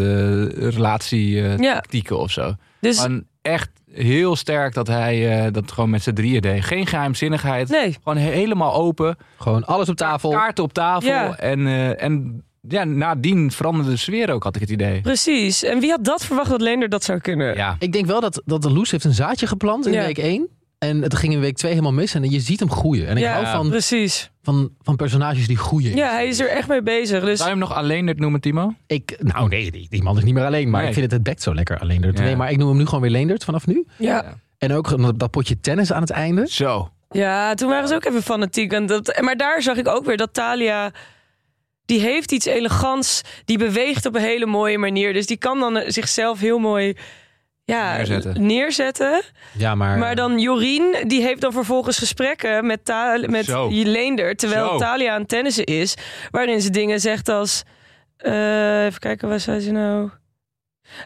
[0.69, 1.73] relatie eh, Ja.
[1.73, 2.53] tactieken of zo.
[2.79, 3.07] dus
[3.41, 6.63] echt heel sterk dat hij eh, dat gewoon met z'n drieën deed.
[6.63, 7.69] Geen geheimzinnigheid.
[7.69, 7.91] nee.
[8.03, 9.17] Gewoon helemaal open.
[9.39, 10.29] Gewoon alles op tafel.
[10.31, 11.09] Kaarten op tafel.
[11.09, 11.37] Ja.
[11.37, 15.01] En, eh, en ja, nadien veranderde de sfeer ook, had ik het idee.
[15.01, 15.63] Precies.
[15.63, 17.55] En wie had dat verwacht dat Leender dat zou kunnen?
[17.55, 17.75] Ja.
[17.79, 20.05] Ik denk wel dat, dat de Loes heeft een zaadje geplant in Ja.
[20.05, 20.47] week 1.
[20.77, 22.13] En het ging in week 2 helemaal mis.
[22.13, 23.07] En je ziet hem groeien.
[23.07, 24.31] En ik Ja, hou van, precies.
[24.53, 25.95] Van, van personages die groeien.
[25.95, 27.23] Ja, hij is er echt mee bezig.
[27.23, 28.73] Dus Zou je hem nog alleen noemen, Timo?
[28.87, 30.69] Ik, nou nee, die, die man is niet meer alleen.
[30.69, 30.87] Maar Nee.
[30.89, 31.85] ik vind het het bekt zo lekker.
[31.87, 32.11] Ja.
[32.11, 33.85] Nee, maar ik noem hem nu gewoon weer Leendert vanaf nu.
[33.97, 34.35] ja.
[34.57, 36.47] En ook dat potje tennis aan het einde.
[36.49, 36.89] Zo.
[37.09, 38.73] ja, toen waren ze ook even fanatiek.
[38.73, 40.91] En dat, maar daar zag ik ook weer dat Talia...
[41.85, 43.21] Die heeft iets elegants.
[43.45, 45.13] Die beweegt op een hele mooie manier.
[45.13, 46.93] Dus die kan dan eh, zichzelf heel mooi
[47.75, 48.45] ja, Neerzetten.
[48.45, 49.21] neerzetten.
[49.57, 49.97] Ja, maar...
[49.97, 53.67] Maar dan Jorien, die heeft dan vervolgens gesprekken met, Ta met Zo.
[53.71, 54.35] Leender.
[54.35, 54.77] Terwijl Zo.
[54.77, 55.95] Talia aan tennissen is.
[56.31, 57.63] Waarin ze dingen zegt als...
[58.17, 60.09] eh, even kijken, waar zei ze nou?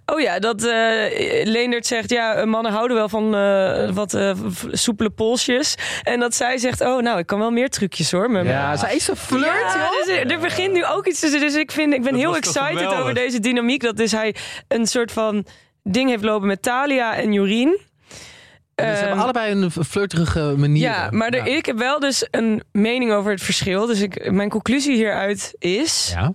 [0.05, 2.09] Oh ja, dat eh Leendert zegt...
[2.09, 4.31] Ja, eh, mannen houden wel van eh, wat eh,
[4.71, 5.75] soepele polsjes.
[6.03, 6.81] En dat zij zegt...
[6.81, 8.31] Oh, nou, ik kan wel meer trucjes hoor.
[8.31, 10.05] Met Ja, zij is een flirt, ja, joh.
[10.05, 11.39] dus er, er begint nu ook iets tussen.
[11.39, 13.81] Dus ik, vind, ik ben Dat heel excited over deze dynamiek.
[13.81, 14.35] Dat dus hij
[14.67, 15.45] een soort van
[15.83, 17.79] ding heeft lopen met Talia en Jorien.
[18.75, 20.81] En ze hebben Ehm, allebei een flirterige manier.
[20.81, 23.85] ja, maar er- ik heb wel dus een mening over het verschil.
[23.85, 26.33] Dus ik, mijn conclusie hieruit is Ja.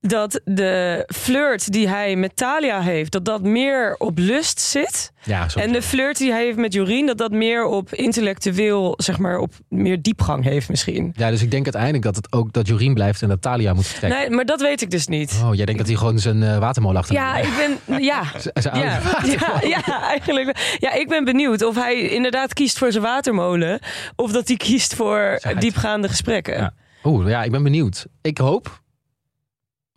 [0.00, 5.12] Dat de flirt die hij met Talia heeft, dat dat meer op lust zit.
[5.22, 5.46] Ja.
[5.54, 9.38] En de flirt die hij heeft met Jorien, dat dat meer op intellectueel, zeg maar,
[9.38, 11.12] op meer diepgang heeft misschien.
[11.16, 13.86] ja, dus ik denk uiteindelijk dat het ook dat Jorien blijft en dat Talia moet
[13.86, 14.20] vertrekken.
[14.20, 15.40] Nee, maar dat weet ik dus niet.
[15.44, 18.02] Oh, jij denkt dat hij gewoon zijn eh, watermolen achter Ja, ik ben.
[18.02, 18.22] Ja.
[18.54, 20.76] Zijn Ja, ja, ja, eigenlijk.
[20.78, 23.80] Ja, ik ben benieuwd of hij inderdaad kiest voor zijn watermolen.
[24.16, 26.56] Of dat hij kiest voor diepgaande gesprekken.
[26.56, 26.74] Ja.
[27.04, 28.06] Oeh, ja, ik ben benieuwd.
[28.22, 28.80] Ik hoop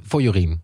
[0.04, 0.62] voor Jorien.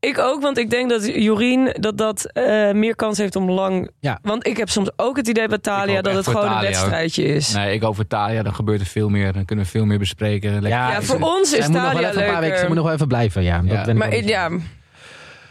[0.00, 3.90] Ik ook, want ik denk dat Jorien dat dat eh, meer kans heeft om lang.
[4.00, 4.18] Ja.
[4.22, 7.24] Want ik heb soms ook het idee bij Talia dat het gewoon een Thalia, wedstrijdje
[7.24, 7.52] is.
[7.52, 9.32] Nee, ik over Talia, dan gebeurt er veel meer.
[9.32, 10.50] Dan kunnen we veel meer bespreken.
[10.52, 12.58] Lekker- Ja, voor ons is nog wel Talia even een paar weken, leuker.
[12.58, 13.58] ze moet nog wel even blijven, ja.
[13.60, 13.84] Dat Ja.
[13.84, 14.50] ben ik Maar ja.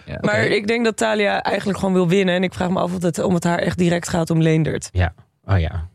[0.05, 0.17] Ja.
[0.21, 2.35] maar ik denk dat Talia eigenlijk gewoon wil winnen.
[2.35, 4.89] En ik vraag me af of het, om het haar echt direct gaat om Leendert.
[5.45, 5.87] Oh ja.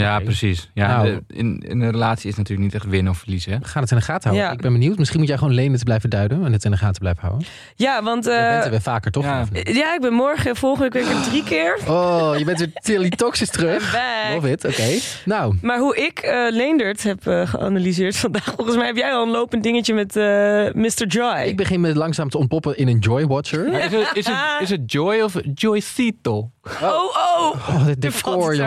[0.00, 0.70] Ja, precies.
[0.74, 1.04] Ja, Nou.
[1.26, 3.52] de- in, in een relatie is natuurlijk niet echt winnen of verliezen.
[3.52, 3.58] Hè?
[3.58, 4.48] We gaan het in de gaten houden.
[4.48, 4.52] Ja.
[4.54, 4.98] Ik ben benieuwd.
[4.98, 7.46] Misschien moet jij gewoon lenen te blijven duiden en het in de gaten blijven houden.
[7.76, 9.24] Ja, want je bent er eh, weer vaker, toch?
[9.24, 9.44] ja.
[9.52, 11.78] ja, ik ben morgen, volgende week weer drie keer.
[11.88, 13.96] Oh, je bent weer Tilly Toxis terug.
[14.34, 14.98] Love it, oké.
[15.24, 19.22] Nou, Maar hoe ik eh Leendert heb eh, geanalyseerd vandaag, volgens mij heb jij al
[19.22, 20.24] een lopend dingetje met eh,
[20.72, 21.06] Mr.
[21.06, 21.42] Joy.
[21.46, 23.66] ik begin me langzaam te ontpoppen in een Joy Watcher.
[23.66, 26.50] Is, het, is, het, is het Joy of Joycito?
[26.82, 27.68] Oh, oh!
[27.68, 28.58] Oh, dit decor,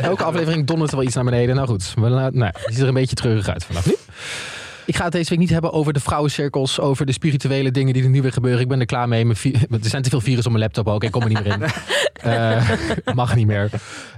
[0.00, 1.54] Elke aflevering dondert er wel iets naar beneden.
[1.54, 3.94] Nou goed, we laten, nou, het ziet er een beetje treurig uit vanaf nu.
[4.86, 8.02] Ik ga het deze week niet hebben over de vrouwencirkels, over de spirituele dingen die
[8.02, 8.60] er nu weer gebeuren.
[8.60, 9.24] Ik ben er klaar mee.
[9.24, 9.38] Mijn
[9.82, 11.04] er zijn te veel virus op mijn laptop ook.
[11.04, 11.62] Ik kom er niet meer in.
[12.16, 12.70] Eh,
[13.14, 13.70] mag niet meer.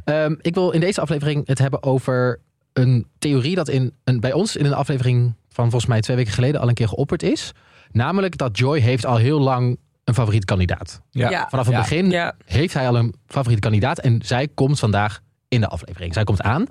[0.05, 2.41] Ehm, ik wil in deze aflevering het hebben over
[2.73, 6.33] een theorie dat in een, bij ons in een aflevering van volgens mij twee weken
[6.33, 7.53] geleden al een keer geopperd is.
[7.93, 9.79] Namelijk dat Joy heeft al heel lang
[10.09, 11.01] een favoriet kandidaat.
[11.11, 11.47] Ja.
[11.49, 11.81] Vanaf het Ja.
[11.81, 12.35] begin Ja.
[12.45, 13.99] heeft hij al een favoriete kandidaat.
[13.99, 16.15] En zij komt vandaag in de aflevering.
[16.15, 16.67] Zij komt aan.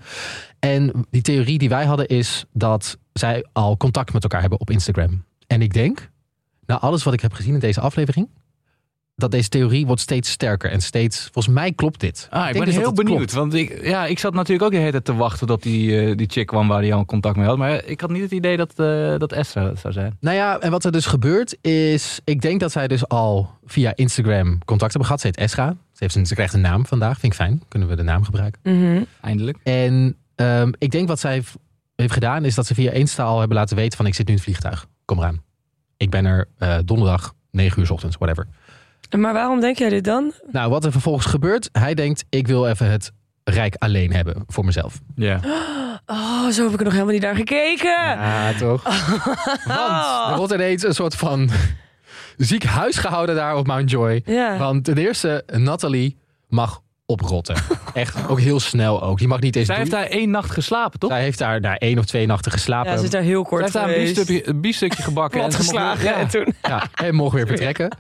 [0.60, 4.70] En die theorie die wij hadden is dat zij al contact met elkaar hebben op
[4.70, 5.26] Instagram.
[5.48, 6.10] En ik denk,
[6.66, 8.30] na alles wat ik heb gezien in deze aflevering,
[9.18, 11.30] dat deze theorie wordt steeds sterker en steeds.
[11.32, 12.28] Volgens mij klopt dit.
[12.30, 13.16] Ah, ik, ben dus dat heel benieuwd.
[13.18, 13.34] klopt.
[13.34, 16.16] Want ik, ja, ik zat natuurlijk ook de hele tijd te wachten tot die, eh,
[16.18, 17.58] die chick kwam waar hij al contact mee had.
[17.58, 20.18] Maar ik had niet het idee dat, eh dat Esther dat zou zijn.
[20.20, 23.92] Nou ja, en wat er dus gebeurt is, ik denk dat zij dus al via
[23.96, 25.20] Instagram contact hebben gehad.
[25.22, 25.70] Ze heet Esra.
[25.70, 27.20] Ze, heeft een, ze krijgt een naam vandaag.
[27.20, 27.62] Vind ik fijn.
[27.68, 28.62] Kunnen we de naam gebruiken?
[28.64, 29.04] Mhm.
[29.22, 29.58] Eindelijk.
[29.64, 31.56] En ehm, ik denk wat zij heeft-
[31.96, 34.32] heeft gedaan is dat ze via Insta al hebben laten weten van ik zit nu
[34.34, 34.86] in het vliegtuig.
[35.06, 35.42] Kom eraan.
[35.98, 38.48] Ik ben er eh, donderdag 9 uur 's ochtends, whatever.
[39.10, 40.34] Maar waarom denk jij dit dan?
[40.52, 43.12] Nou, wat er vervolgens gebeurt, hij denkt ik wil even het
[43.44, 45.00] rijk alleen hebben voor mezelf.
[45.16, 45.40] Ja.
[46.06, 47.90] Oh, zo heb ik er nog helemaal niet naar gekeken.
[48.00, 48.84] Ja, toch?
[49.66, 51.50] Want er wordt ineens een soort van
[52.38, 54.22] ziek huis gehouden daar op Mount Joy.
[54.26, 54.58] Ja.
[54.58, 56.18] Want ten eerste, Nathalie
[56.50, 57.56] mag oprotten.
[57.94, 59.18] Echt, ook heel snel ook.
[59.18, 61.10] Die mag niet eens Zij heeft daar één nacht geslapen, toch?
[61.10, 62.92] Zij heeft daar na één of twee nachten geslapen.
[62.92, 65.40] Ja, ze is daar heel Zij kort heeft daar een biefstukje, een biefstukje gebakken.
[65.40, 66.16] En mocht- geslagen ja.
[66.16, 66.54] en toen...
[66.62, 67.98] Ja, en mogen weer vertrekken.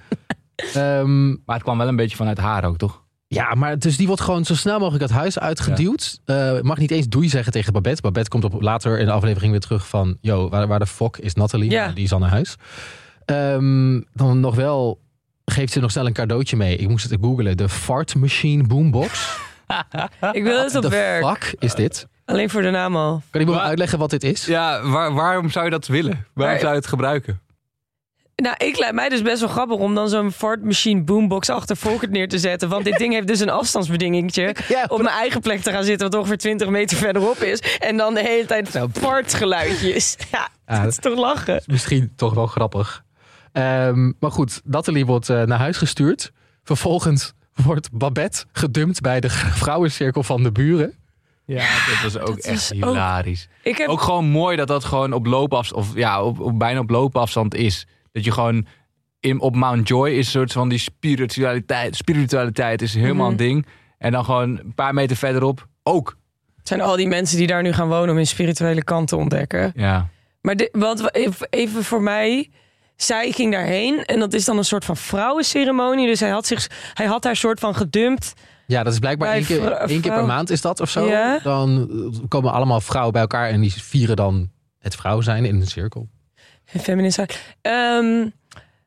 [0.74, 3.06] Ehm, Maar het kwam wel een beetje vanuit haar ook, toch?
[3.30, 6.20] ja, maar dus die wordt gewoon zo snel mogelijk het huis uitgeduwd.
[6.26, 8.02] Eh, mag niet eens doei zeggen tegen Babette.
[8.02, 10.18] Babette komt op, later in de aflevering weer terug van...
[10.22, 11.70] Yo, waar, waar de fuck is Nathalie?
[11.72, 11.88] Ja.
[11.88, 12.56] Die is al naar huis.
[13.26, 15.00] Ehm, dan nog wel
[15.46, 16.76] geeft ze nog snel een cadeautje mee.
[16.78, 17.58] Ik moest het googlen.
[17.58, 19.38] De Fart Machine Boombox.
[20.32, 21.26] Ik wil het op de werk.
[21.26, 22.08] fuck is dit?
[22.26, 23.22] Alleen voor de naam al.
[23.30, 24.46] Kan iemand me Waar- uitleggen wat dit is?
[24.46, 26.12] Ja, waar, waarom zou je dat willen?
[26.34, 27.40] Waarom Maar- zou je het gebruiken?
[28.44, 31.78] Nou, ik lijkt mij dus best wel grappig om dan zo'n Ford Machine boombox achter
[31.78, 32.70] Volkert neer te zetten.
[32.70, 34.56] Want dit ding heeft dus een afstandsbedingingetje.
[34.68, 37.78] Ja, Op mijn eigen plek te gaan zitten, wat ongeveer 20 meter verderop is.
[37.80, 40.16] En dan de hele tijd Nou, fartgeluidjes.
[40.32, 41.62] Ja, Ja, dat is toch lachen.
[41.66, 43.04] misschien toch wel grappig.
[43.52, 46.32] Ehm, maar goed, Nathalie wordt eh, naar huis gestuurd.
[46.64, 49.30] Vervolgens wordt Babette gedumpt bij de
[49.64, 50.94] vrouwencirkel van de buren.
[51.46, 53.48] Ja, dat was ook Dat echt ook- hilarisch.
[53.64, 56.80] Ik heb Ook gewoon mooi dat dat gewoon op loopafstand, of ja, op, op bijna
[56.80, 57.88] op loopafstand is.
[58.18, 58.66] Dat je gewoon
[59.20, 61.96] in, op Mount Joy is een soort van die spiritualiteit.
[61.96, 63.32] Spiritualiteit is helemaal Mhm.
[63.32, 63.66] een ding.
[63.98, 66.18] En dan gewoon een paar meter verderop ook.
[66.58, 69.16] Het zijn al die mensen die daar nu gaan wonen om hun spirituele kant te
[69.16, 69.72] ontdekken.
[69.76, 70.08] Ja.
[70.42, 70.56] Maar
[71.50, 72.50] even- voor mij.
[72.96, 76.08] Zij ging daarheen en dat is dan een soort van vrouwenceremonie.
[76.08, 78.34] Dus hij had, zich, hij had haar soort van gedumpt.
[78.68, 81.08] Ja, dat is blijkbaar één keer, één keer per maand is dat of zo.
[81.08, 81.40] Ja.
[81.44, 81.90] Dan
[82.22, 84.50] eh, komen allemaal vrouwen bij elkaar en die vieren dan
[84.80, 86.08] het vrouw zijn in een cirkel.
[86.82, 87.34] Feminine side.
[87.62, 88.30] Ehm,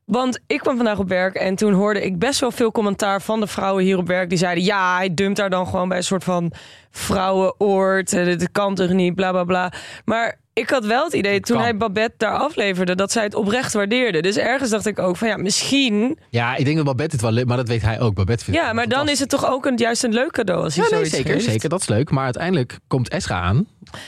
[0.05, 3.40] want ik kwam vandaag op werk en toen hoorde ik best wel veel commentaar van
[3.40, 4.29] de vrouwen hier op werk.
[4.29, 6.53] Die zeiden, ja, hij dumpt daar dan gewoon bij een soort van
[6.90, 8.12] vrouwenoord.
[8.12, 9.73] eh, Dat kan toch niet, bla bla bla.
[10.05, 11.64] Maar ik had wel het idee, toen kan.
[11.64, 14.21] hij Babette daar afleverde, dat zij het oprecht waardeerde.
[14.23, 16.19] Dus ergens dacht ik ook van, ja, misschien...
[16.31, 18.14] Ja, ik denk dat Babette het wel leuk, maar dat weet hij ook.
[18.14, 20.77] Babette vindt Ja, maar dan is het toch ook een, juist een leuk cadeau als
[20.77, 22.11] hij Ja, nee, zeker, zeker, dat is leuk.
[22.11, 23.66] Maar uiteindelijk komt Esra aan.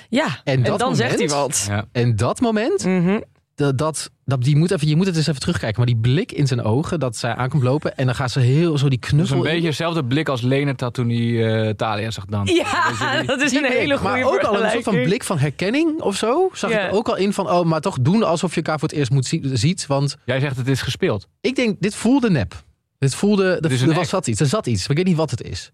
[0.09, 1.65] Ja, En dan zegt hij wat.
[1.69, 1.85] ja.
[1.93, 3.21] En dat moment, Mhm.
[3.63, 5.77] Dat, dat, dat, die moet even, je moet het eens even terugkijken.
[5.79, 7.97] Maar die blik in zijn ogen, dat zij aankomt lopen.
[7.97, 9.53] En dan gaat ze heel zo die Dat is knuffel een in.
[9.53, 12.57] beetje dezelfde blik als Leonard had toen hij eh Thalia zag dansen.
[12.57, 15.25] Ja, die- dat is een blik, hele goede Maar ook al een soort van blik
[15.25, 16.51] van herkenning of zo.
[16.53, 16.81] Zag Ja.
[16.81, 18.99] ik er ook al in van, oh, maar toch doen alsof je elkaar voor het
[18.99, 19.87] eerst moet zie- ziet.
[19.87, 21.27] Want Jij zegt het is gespeeld.
[21.41, 22.63] ik denk, dit voelde nep.
[22.99, 24.41] Dit voelde, er, een er was zat iets.
[24.41, 24.87] Er zat iets.
[24.89, 25.71] Ik weet niet wat het is.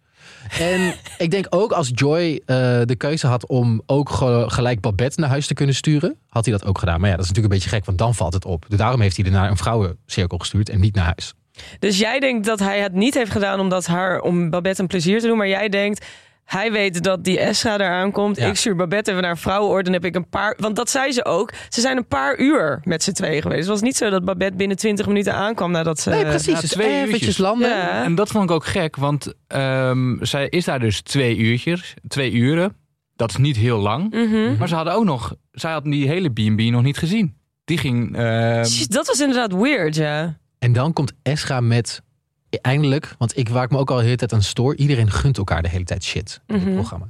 [0.58, 5.20] En ik denk ook als Joy eh, de keuze had om ook ge- gelijk Babette
[5.20, 7.00] naar huis te kunnen sturen, had hij dat ook gedaan.
[7.00, 8.64] Maar ja, dat is natuurlijk een beetje gek, want dan valt het op.
[8.68, 11.34] Dus daarom heeft hij er naar een vrouwencirkel gestuurd en niet naar huis.
[11.78, 15.20] Dus jij denkt dat hij het niet heeft gedaan omdat haar, om Babette een plezier
[15.20, 15.36] te doen.
[15.36, 16.06] Maar jij denkt,
[16.48, 18.36] hij weet dat die Esra daar aankomt.
[18.36, 18.46] Ja.
[18.46, 19.82] Ik stuur Babette even naar.
[19.82, 20.54] Dan heb ik een paar...
[20.58, 21.52] Want dat zei ze ook.
[21.68, 23.60] Ze zijn een paar uur met z'n tweeën geweest.
[23.60, 26.10] Het was niet zo dat Babette binnen 20 minuten aankwam nadat ze...
[26.10, 26.60] Nee, precies.
[26.60, 27.38] dus twee eventjes uurtjes.
[27.38, 27.68] landen.
[27.68, 28.04] Ja.
[28.04, 32.32] En dat vond ik ook gek, want ehm, zij is daar dus twee uurtjes, twee
[32.32, 32.76] uren.
[33.16, 34.10] Dat is niet heel lang.
[34.10, 34.56] Mhm.
[34.58, 35.34] Maar ze hadden ook nog...
[35.52, 37.36] Zij had die hele B&B nog niet gezien.
[37.64, 38.16] Die ging...
[38.16, 40.38] eh, Shit, Dat was inderdaad weird, ja.
[40.58, 42.02] En dan komt Esra met
[42.50, 44.76] eindelijk, want ik waar ik me ook al de hele tijd aan stoor.
[44.76, 46.64] Iedereen gunt elkaar de hele tijd shit in Mhm.
[46.66, 47.06] het programma.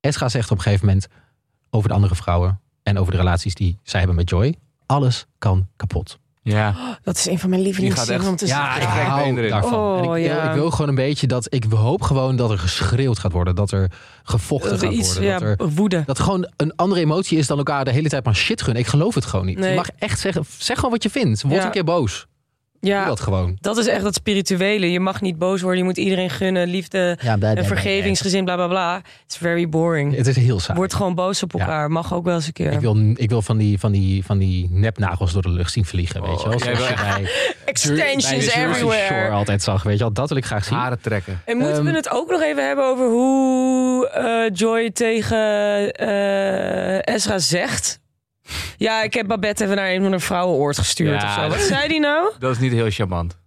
[0.00, 1.06] Esra zegt op een gegeven moment
[1.70, 4.54] over de andere vrouwen en over de relaties die zij hebben met Joy.
[4.86, 6.18] Alles kan kapot.
[6.42, 6.74] ja.
[7.02, 7.62] Dat is een van mijn
[8.20, 8.82] echt- om te Ja, zeggen.
[8.82, 9.50] ik krijg hou erin.
[9.50, 9.74] daarvan.
[9.74, 10.48] Oh, en ik, wil, ja.
[10.48, 13.70] ik wil gewoon een beetje dat ik hoop gewoon dat er geschreeuwd gaat worden, dat
[13.70, 13.90] er
[14.22, 16.02] gevochten Dat er gaat iets, worden, ja, dat er woede.
[16.06, 18.82] dat gewoon een andere emotie is dan elkaar de hele tijd maar shit gunnen.
[18.82, 19.58] Ik geloof het gewoon niet.
[19.58, 19.70] Nee.
[19.70, 21.42] Je mag echt zeggen, zeg gewoon wat je vindt.
[21.42, 21.64] Word Ja.
[21.64, 22.26] een keer boos.
[22.82, 23.56] Doe Ja, dat gewoon.
[23.60, 24.90] dat is echt dat spirituele.
[24.90, 25.78] Je mag niet boos worden.
[25.78, 26.68] Je moet iedereen gunnen.
[26.68, 29.02] Liefde, Ja, en vergevingsgezin, bla bla bla.
[29.26, 30.16] It's very boring.
[30.16, 30.78] Het is heel saai.
[30.78, 31.58] Word gewoon boos op Ja.
[31.58, 31.90] elkaar.
[31.90, 32.72] Mag ook wel eens een keer.
[32.72, 35.84] Ik wil, ik wil van, die, van, die, van die nepnagels door de lucht zien
[35.84, 36.56] vliegen, weet je wel.
[36.56, 37.30] Oh, jij Zoals je bij, bij
[37.64, 39.06] Extensions Jersey everywhere.
[39.06, 40.12] Shore altijd zag, weet je wel.
[40.12, 40.78] Dat wil ik graag zien.
[40.78, 41.40] Haren trekken.
[41.44, 47.14] En moeten Ehm, we het ook nog even hebben over hoe eh, Joy tegen eh
[47.14, 48.00] Ezra zegt?
[48.76, 51.40] Ja, ik heb Babette even naar een van de vrouwenoord gestuurd Ja, of zo.
[51.40, 52.30] Wat dat- zei die nou?
[52.38, 53.38] Dat is niet heel charmant.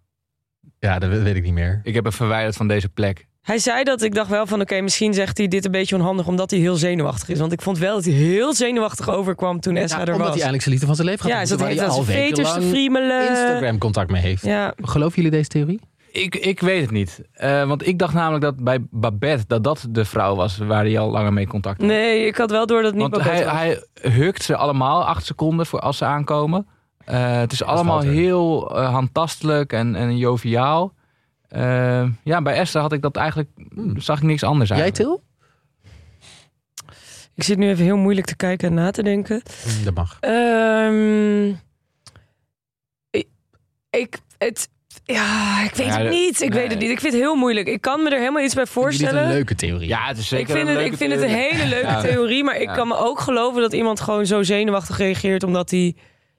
[0.79, 1.79] Ja, dat weet ik niet meer.
[1.83, 3.25] Ik heb hem verwijderd van deze plek.
[3.41, 6.27] Hij zei dat ik dacht wel van oké, misschien zegt hij dit een beetje onhandig
[6.27, 7.39] omdat hij heel zenuwachtig is.
[7.39, 10.35] Want ik vond wel dat hij heel zenuwachtig overkwam toen Ezra Ja, er omdat was.
[10.35, 13.29] hij eindelijk zijn liefde van zijn leven gaat ja, tijd hij al wekenlang friemelen.
[13.29, 14.43] Instagram contact mee heeft.
[14.45, 15.79] Ja, Geloven jullie deze theorie?
[16.15, 17.21] Ik, ik weet het niet.
[17.31, 20.99] Eh, want ik dacht namelijk dat bij Babette dat dat de vrouw was waar hij
[20.99, 21.87] al langer mee contact had.
[21.87, 23.83] nee, ik had wel door dat het niet Want Babette hij, was.
[24.01, 26.67] hij hukt ze allemaal acht seconden voor als ze aankomen.
[27.05, 30.93] Eh, het is allemaal heel eh, handtastelijk en, en joviaal.
[32.23, 33.99] Ja, bij Esther had ik dat eigenlijk, Hmm.
[33.99, 35.09] zag ik niks anders Jij, eigenlijk.
[35.09, 35.23] Til?
[37.33, 39.41] Ik zit nu even heel moeilijk te kijken en na te denken.
[39.77, 40.17] Mm, Dat mag.
[40.19, 41.47] Ehm,
[43.09, 43.27] ik,
[43.89, 44.69] ik, het,
[45.05, 46.41] ja, ik weet Ja, het niet.
[46.41, 46.59] Ik nee.
[46.59, 46.89] weet het niet.
[46.89, 47.67] Ik vind het heel moeilijk.
[47.67, 49.23] Ik kan me er helemaal iets bij jullie het voorstellen.
[49.23, 49.87] een leuke theorie?
[49.87, 51.87] Ja, het is ik zeker vind, een het, leuke ik vind het een hele leuke
[51.97, 52.01] Ja.
[52.01, 52.43] theorie.
[52.43, 52.73] Maar ik Ja.
[52.73, 55.43] kan me ook geloven dat iemand gewoon zo zenuwachtig reageert.
[55.43, 55.95] Omdat hij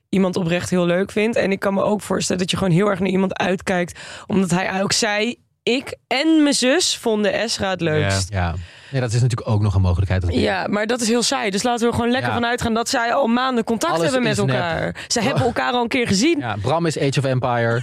[0.08, 1.36] iemand oprecht heel leuk vindt.
[1.36, 4.00] En ik kan me ook voorstellen dat je gewoon heel erg naar iemand uitkijkt.
[4.26, 5.36] Omdat hij ook zei...
[5.74, 8.32] Ik en mijn zus vonden Esra het leukst.
[8.32, 8.54] Ja.
[8.90, 10.22] ja, dat is natuurlijk ook nog een mogelijkheid.
[10.22, 11.50] Dat Ja, maar dat is heel saai.
[11.50, 12.34] Dus laten we er gewoon lekker Ja.
[12.36, 14.48] van uitgaan dat zij al maanden contact Alles hebben met nep.
[14.48, 15.04] elkaar.
[15.08, 16.38] Ze hebben elkaar al een keer gezien.
[16.38, 17.82] Ja, Bram is Age of Empire.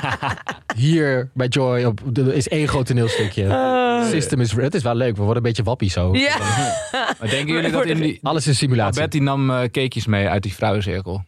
[0.76, 3.46] Hier bij Joy op, is één groot toneelstukje.
[3.46, 4.52] Eh, System is...
[4.52, 5.16] Het is wel leuk.
[5.16, 6.14] We worden een beetje wappie zo.
[6.16, 6.36] ja.
[7.18, 8.18] Maar denken jullie dat in die...
[8.22, 9.08] Alles is simulatie.
[9.08, 11.24] Die nam eh, cakejes mee uit die vrouwencirkel.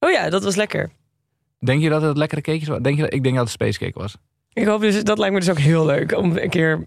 [0.00, 0.90] Oh ja, dat was lekker.
[1.58, 2.82] Denk je dat het lekkere cakejes waren?
[2.82, 4.16] Denk je dat, ik denk dat het spacecake was.
[4.60, 6.86] Ik hoop dus, dat lijkt me dus ook heel leuk om een keer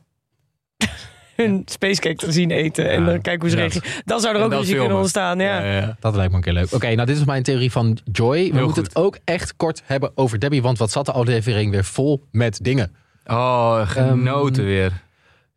[1.35, 2.89] hun spacecake te zien eten.
[2.89, 3.89] En Ja, dan kijken hoe ze reageren.
[4.05, 5.39] Dan zou er ook ruzie kunnen ontstaan.
[5.39, 5.63] Ja.
[5.63, 5.97] ja.
[5.99, 6.73] Dat lijkt me een keer leuk.
[6.73, 8.35] Oké, nou dit is mijn theorie van Joy.
[8.35, 8.93] We Heel moeten goed.
[8.93, 10.61] het ook echt kort hebben over Debbie.
[10.61, 12.95] Want wat zat de aflevering weer vol met dingen.
[13.25, 14.91] Oh, genoten Ehm, weer.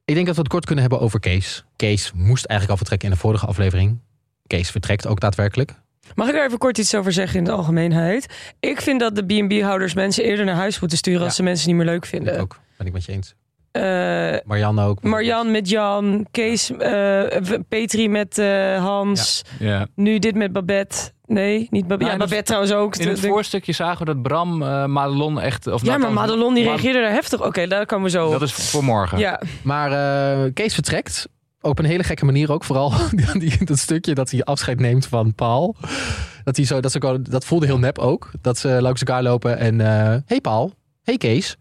[0.05, 1.64] Ik denk dat we het kort kunnen hebben over Kees.
[1.77, 3.98] Kees moest eigenlijk al vertrekken in de vorige aflevering.
[4.46, 5.74] Kees vertrekt ook daadwerkelijk.
[6.14, 8.26] Mag ik daar even kort iets over zeggen in de algemeenheid?
[8.60, 11.24] Ik vind dat de B&B-houders mensen eerder naar huis moeten sturen...
[11.24, 12.40] als ze mensen niet meer leuk Ik vinden.
[12.40, 12.58] ook.
[12.78, 13.34] Ben ik met je eens.
[13.72, 13.82] Eh,
[14.44, 15.02] Marianne ook.
[15.02, 17.22] Marjan met Jan, Kees, eh,
[17.68, 19.42] Petri met eh, Hans.
[19.58, 19.86] Ja.
[19.94, 21.12] Nu dit met Babette.
[21.26, 21.96] Nee, niet Babette.
[21.96, 22.96] Nou, ja, het- Babette trouwens ook.
[22.96, 25.66] In het De- voorstukje zagen we dat Bram eh Madelon echt...
[25.66, 27.42] Of ja, nou, maar Madelon die reageerde daar heftig.
[27.44, 28.32] Oké, daar komen we zo op.
[28.32, 29.18] Dat is voor morgen.
[29.18, 31.28] Ja, Maar eh, Kees vertrekt.
[31.64, 32.64] Op een hele gekke manier ook.
[32.64, 32.92] Vooral
[33.38, 35.77] die, dat stukje dat hij afscheid neemt van Paul.
[36.44, 38.31] Dat, hij zo, dat, ze, gewoon- dat voelde heel nep ook.
[38.40, 39.81] Dat ze langs elkaar lopen en...
[39.81, 40.72] eh hey Paul.
[41.03, 41.57] Hey Kees.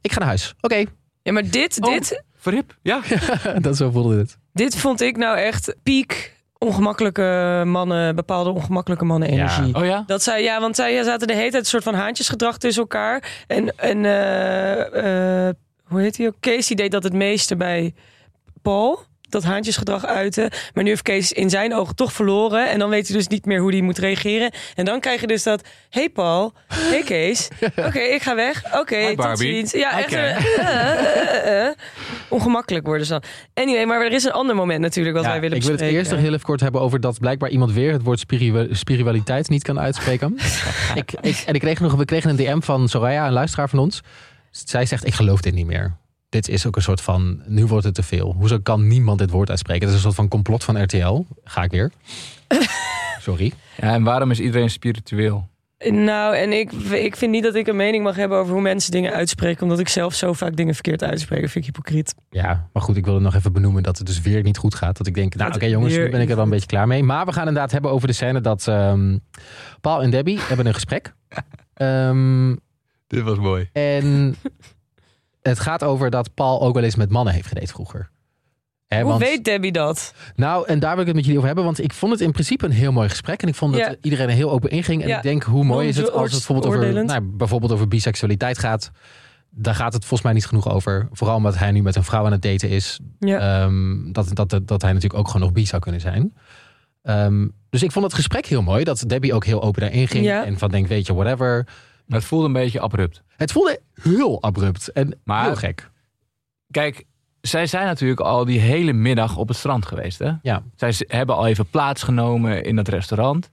[0.00, 0.54] Ik ga naar huis.
[0.60, 0.84] Oké.
[1.22, 1.92] ja maar dit, Oh.
[1.92, 2.76] dit, Verhip?
[2.82, 3.00] Ja.
[3.60, 4.38] dat zo voelde het.
[4.52, 9.74] dit vond ik nou echt piek ongemakkelijke mannen, bepaalde ongemakkelijke mannen energie.
[9.74, 10.04] Oh ja?
[10.06, 13.44] Dat zij, ja, want zij zaten de hele tijd een soort van haantjesgedrag tussen elkaar.
[13.46, 16.34] En, en eh, eh, hoe heet hij ook?
[16.40, 17.94] Kees die deed dat het meeste bij
[18.62, 19.00] Paul.
[19.34, 20.50] Dat haantjesgedrag uiten.
[20.74, 22.70] Maar nu heeft Kees in zijn ogen toch verloren.
[22.70, 24.52] En dan weet hij dus niet meer hoe hij moet reageren.
[24.74, 25.68] En dan krijg je dus dat...
[25.90, 26.52] Hey Paul.
[26.66, 27.48] Hey Kees.
[27.86, 28.62] Oké, ik ga weg.
[28.80, 29.72] Oké, tot ziens.
[29.72, 30.12] Ja, echt.
[30.12, 31.74] Eh, eh, eh.
[32.28, 33.22] Ongemakkelijk worden ze dan.
[33.54, 35.80] Anyway, maar er is een ander moment natuurlijk wat Ja, wij willen ik wil het
[35.80, 39.48] eerst nog heel even kort hebben over dat blijkbaar iemand weer het woord spiritu- spiritualiteit
[39.48, 40.38] niet kan uitspreken.
[40.94, 43.78] ik, ik, en ik kreeg nog, we kregen een DM van Soraya, een luisteraar van
[43.78, 44.00] ons.
[44.50, 45.96] Zij zegt, ik geloof dit niet meer.
[46.34, 48.34] Dit is ook een soort van, nu wordt het te veel.
[48.38, 49.80] Hoezo kan niemand dit woord uitspreken?
[49.80, 51.24] Het is een soort van complot van RTL.
[51.44, 51.92] Ga ik weer.
[53.20, 53.52] Sorry.
[53.76, 53.92] ja.
[53.92, 55.48] En waarom is iedereen spiritueel?
[55.78, 58.90] Nou, en ik, ik vind niet dat ik een mening mag hebben over hoe mensen
[58.90, 59.62] dingen uitspreken.
[59.62, 61.40] Omdat ik zelf zo vaak dingen verkeerd uitspreek.
[61.40, 62.14] Dat vind ik hypocriet.
[62.30, 64.74] Ja, maar goed, ik wil het nog even benoemen dat het dus weer niet goed
[64.74, 64.96] gaat.
[64.96, 67.02] Dat ik denk, nou oké jongens, nu ben ik er wel een beetje klaar mee.
[67.02, 69.18] Maar we gaan inderdaad hebben over de scène dat ehm,
[69.80, 71.14] Paul en Debbie hebben een gesprek.
[71.74, 72.54] Ehm,
[73.06, 73.68] Dit was mooi.
[73.72, 74.36] En
[75.48, 78.10] het gaat over dat Paul ook wel eens met mannen heeft gedate vroeger.
[78.86, 80.14] Hè, Hoe want- weet Debbie dat?
[80.36, 81.64] Nou, en daar wil ik het met jullie over hebben.
[81.64, 83.42] Want ik vond het in principe een heel mooi gesprek.
[83.42, 83.94] En ik vond dat Ja.
[84.00, 85.02] iedereen er heel open inging.
[85.02, 85.16] En Ja.
[85.16, 88.90] ik denk, hoe mooi is het als het bijvoorbeeld over, nou, bijvoorbeeld over biseksualiteit gaat.
[89.50, 91.08] Daar gaat het volgens mij niet genoeg over.
[91.12, 93.00] Vooral omdat hij nu met een vrouw aan het daten is.
[93.18, 93.38] Ja.
[93.64, 96.34] Ehm, dat, dat, dat, dat hij natuurlijk ook gewoon nog bi zou kunnen zijn.
[97.02, 98.84] Ehm, dus ik vond het gesprek heel mooi.
[98.84, 100.28] Dat Debbie ook heel open daarin ging.
[100.30, 101.66] En van denk, weet je, whatever.
[102.06, 103.22] Maar het voelde een beetje abrupt.
[103.36, 104.92] Het voelde heel abrupt.
[104.92, 105.90] En Maar- heel gek.
[106.70, 107.04] Kijk,
[107.40, 110.18] zij zijn natuurlijk al die hele middag op het strand geweest.
[110.18, 110.32] Hè?
[110.42, 110.62] Ja.
[110.76, 113.50] Zij hebben al even plaatsgenomen in dat restaurant.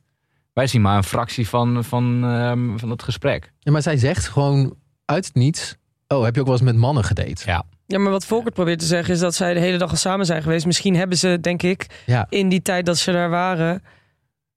[0.54, 3.52] Wij zien maar een fractie van, van, ehm, van het gesprek.
[3.60, 5.76] Ja, maar zij zegt gewoon uit het niets.
[6.08, 7.44] Oh, heb je ook wel eens met mannen gedate?
[7.46, 7.64] Ja.
[7.88, 10.26] Ja, maar wat Volkert probeert te zeggen is dat zij de hele dag al samen
[10.26, 10.66] zijn geweest.
[10.66, 12.26] Misschien hebben ze, denk ik, Ja.
[12.30, 13.84] in die tijd dat ze daar waren.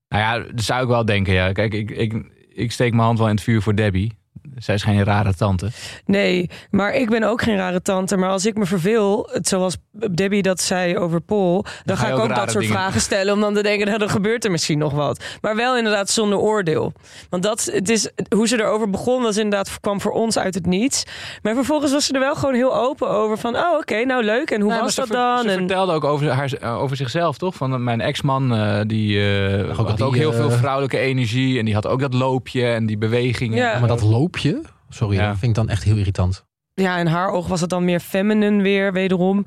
[0.09, 1.33] Nou ja, dat zou ik wel denken.
[1.33, 1.53] Ja.
[1.53, 2.13] Kijk, ik, ik,
[2.55, 4.13] ik steek mijn hand wel in het vuur voor Debbie.
[4.59, 5.71] Zij is geen rare tante.
[6.07, 8.17] Nee, maar ik ben ook geen rare tante.
[8.17, 9.77] Maar als ik me verveel, zoals
[10.11, 11.65] Debbie dat zei over Paul...
[11.85, 13.35] dan, ga ik ook ook dat soort dingen- vragen stellen...
[13.35, 15.25] om dan te denken, nou, dan gebeurt er misschien nog wat.
[15.41, 16.93] Maar wel inderdaad zonder oordeel.
[17.31, 20.67] Want dat, het is, hoe ze erover begon, was inderdaad, kwam voor ons uit het
[20.67, 21.03] niets.
[21.43, 23.39] Maar vervolgens was ze er wel gewoon heel open over.
[23.39, 24.51] Van, oh, oké, nou leuk.
[24.51, 25.43] En hoe was dat ver- dan?
[25.43, 27.55] Ze En, vertelde ook over, haar, eh, over zichzelf, toch?
[27.55, 31.59] Van eh, mijn ex-man, eh, die eh, ook had die, ook heel veel vrouwelijke energie.
[31.59, 33.57] En die had ook dat loopje en die bewegingen.
[33.59, 33.79] Ja.
[33.79, 34.44] Maar dat loopje,
[34.89, 35.29] sorry, Ja.
[35.29, 36.45] dat vind ik dan echt heel irritant.
[36.75, 39.47] ja, in haar oog was het dan meer feminine weer, wederom.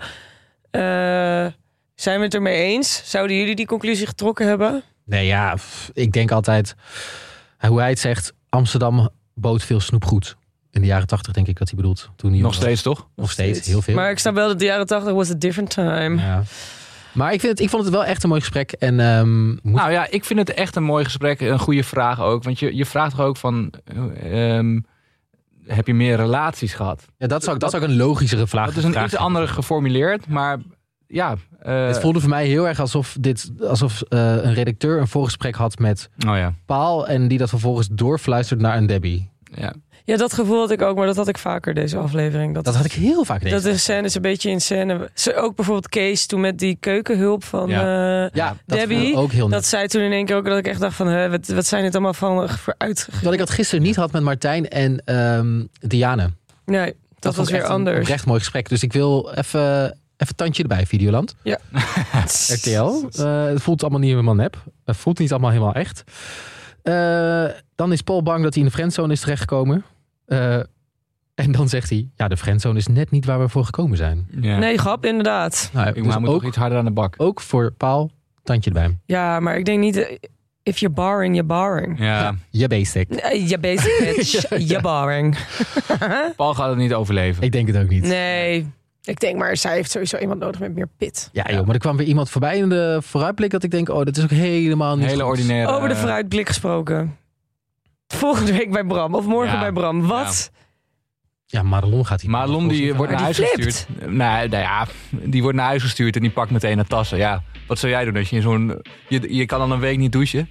[0.72, 0.82] Eh,
[1.96, 3.02] zijn we het ermee eens?
[3.06, 4.84] Zouden jullie die conclusie getrokken hebben?
[5.06, 5.56] Nee, ja,
[5.94, 6.76] ik denk altijd,
[7.68, 10.36] hoe hij het zegt, Amsterdam bood veel snoepgoed.
[10.72, 12.10] In de jaren tachtig denk ik dat hij bedoelt.
[12.16, 12.62] Toen hij Nog was.
[12.62, 13.08] steeds, toch?
[13.16, 13.96] Nog steeds, heel veel.
[13.96, 16.22] Maar ik snap wel dat de jaren 80 was a different time.
[16.22, 16.44] Ja.
[17.18, 18.72] Maar ik, vind het, ik vond het wel echt een mooi gesprek.
[18.72, 21.42] En ehm, moet- Nou ja, ik vind het echt een mooi gesprek.
[21.42, 22.44] Een goede vraag ook.
[22.44, 23.74] Want je, je vraagt toch ook van...
[23.86, 24.80] eh, ehm,
[25.66, 27.06] heb je meer relaties gehad?
[27.18, 29.48] ja, dat, zou, ik- dat zou ik een logischere vraag Dat is een iets andere
[29.48, 30.28] geformuleerd.
[30.28, 30.58] Maar
[31.08, 31.36] ja...
[31.60, 35.56] eh, Het voelde voor mij heel erg alsof, dit, alsof eh, een redacteur een voorgesprek
[35.56, 36.54] had met Oh ja.
[36.66, 37.08] Paal.
[37.08, 39.30] En die dat vervolgens doorfluistert naar een Debbie.
[39.56, 39.74] ja.
[40.08, 42.54] Ja, dat gevoel had ik ook, maar dat had ik vaker deze aflevering.
[42.54, 45.10] Dat, Dat had ik heel vaak deze dat de scènes een beetje in scène.
[45.14, 48.26] Ze, ook bijvoorbeeld Kees toen met die keukenhulp van Ja.
[48.26, 50.58] eh, Ja, dat Debbie, ik ook heel dat zei toen in één keer ook dat
[50.58, 53.10] ik echt dacht van, hè, wat, wat zijn dit allemaal van voor uit?
[53.24, 56.30] Wat ik dat gisteren niet had met Martijn en ehm Diane.
[56.66, 58.00] Nee, dat, was weer echt een anders.
[58.00, 58.70] oprecht mooi gesprek.
[58.70, 61.36] Dus ik wil even, even tandje erbij, Videoland.
[62.48, 63.08] RTL.
[63.12, 64.64] Eh, het voelt allemaal niet helemaal nep.
[64.86, 66.04] Het voelt niet allemaal helemaal echt.
[66.84, 69.84] Eh, dan is Paul bang dat hij in de friendzone is terechtgekomen.
[70.28, 70.60] Eh,
[71.36, 74.28] en dan zegt hij, ja, de friendzone is net niet waar we voor gekomen zijn.
[74.42, 74.58] ja.
[74.58, 75.70] Nee, grap, inderdaad.
[75.74, 77.14] Nou, Ik dus moet ook, toch iets harder aan de bak.
[77.18, 78.12] ook voor Paul,
[78.44, 78.98] tandje erbij.
[79.06, 79.98] Ja, maar ik denk niet.
[79.98, 80.16] eh,
[80.64, 82.00] If you're barring, you're barring.
[82.00, 82.36] Ja.
[82.50, 83.10] Je basic.
[83.10, 85.38] Eh, Je basic bitch, je barring.
[86.36, 87.44] Paul gaat het niet overleven.
[87.44, 88.04] Ik denk het ook niet.
[88.04, 88.68] Nee,
[89.04, 91.30] ik denk maar, zij heeft sowieso iemand nodig met meer pit.
[91.34, 94.04] Ja, joh, maar er kwam weer iemand voorbij in de vooruitblik dat ik denk, oh,
[94.06, 95.32] dat is ook helemaal niet hele goed.
[95.32, 95.72] ordinaire...
[95.72, 97.18] Over de vooruitblik gesproken.
[98.08, 100.08] Volgende week bij Bram of morgen Ja, bij Bram.
[100.08, 100.52] Wat?
[101.46, 102.30] Ja, Madelon gaat hier.
[102.30, 103.88] Madelon die wordt naar Maar huis die gestuurd.
[104.00, 107.18] Nee, nou ja, die wordt naar huis gestuurd en die pakt meteen haar tassen.
[107.18, 108.82] Ja, wat zou jij doen als je in zo'n...
[109.08, 110.50] Je, je kan al een week niet douchen.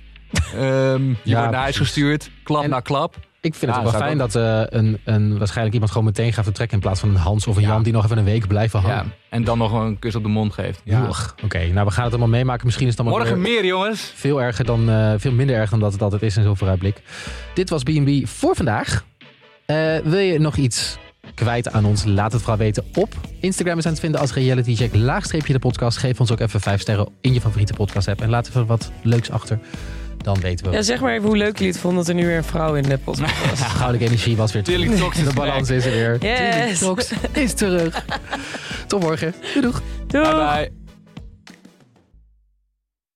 [0.54, 3.16] Ehm, je Ja, wordt naar huis gestuurd, klap En- na klap.
[3.40, 6.44] Ik vind Ja, het wel fijn dat eh, een, een, waarschijnlijk iemand gewoon meteen gaat
[6.44, 7.68] vertrekken in plaats van een Hans of een Ja.
[7.68, 9.12] Jan die nog even een week blijven hangen.
[9.30, 10.80] en dan nog een kus op de mond geeft.
[10.84, 11.08] Ja.
[11.44, 12.64] Oké, nou we gaan het allemaal meemaken.
[12.66, 14.12] Misschien is het allemaal Morgen meer, jongens.
[14.14, 17.02] veel erger dan, eh, veel minder erg dan dat het altijd is in zo'n vooruitblik.
[17.54, 19.04] Dit was B&B voor vandaag.
[19.66, 20.98] Eh, wil je nog iets
[21.34, 22.04] kwijt aan ons?
[22.04, 23.76] Laat het vooral weten op Instagram.
[23.76, 25.98] We zijn te vinden als Reality Check laagstreepje de podcast.
[25.98, 28.90] Geef ons ook even vijf sterren in je favoriete podcast app en laat even wat
[29.02, 29.58] leuks achter.
[30.26, 30.72] Dan weten we.
[30.72, 32.74] Ja, zeg maar even hoe leuk jullie het vonden dat er nu weer een vrouw
[32.74, 33.58] in de podcast was.
[33.58, 35.14] Ja, goudelijke energie was weer terug.
[35.24, 36.16] De balans is er weer.
[36.20, 36.78] Yes.
[36.78, 38.04] Tilly Tox is terug.
[38.86, 39.34] Tot morgen.
[39.40, 39.82] Doei doeg.
[40.06, 40.24] Doei!
[40.24, 40.85] Bye bye.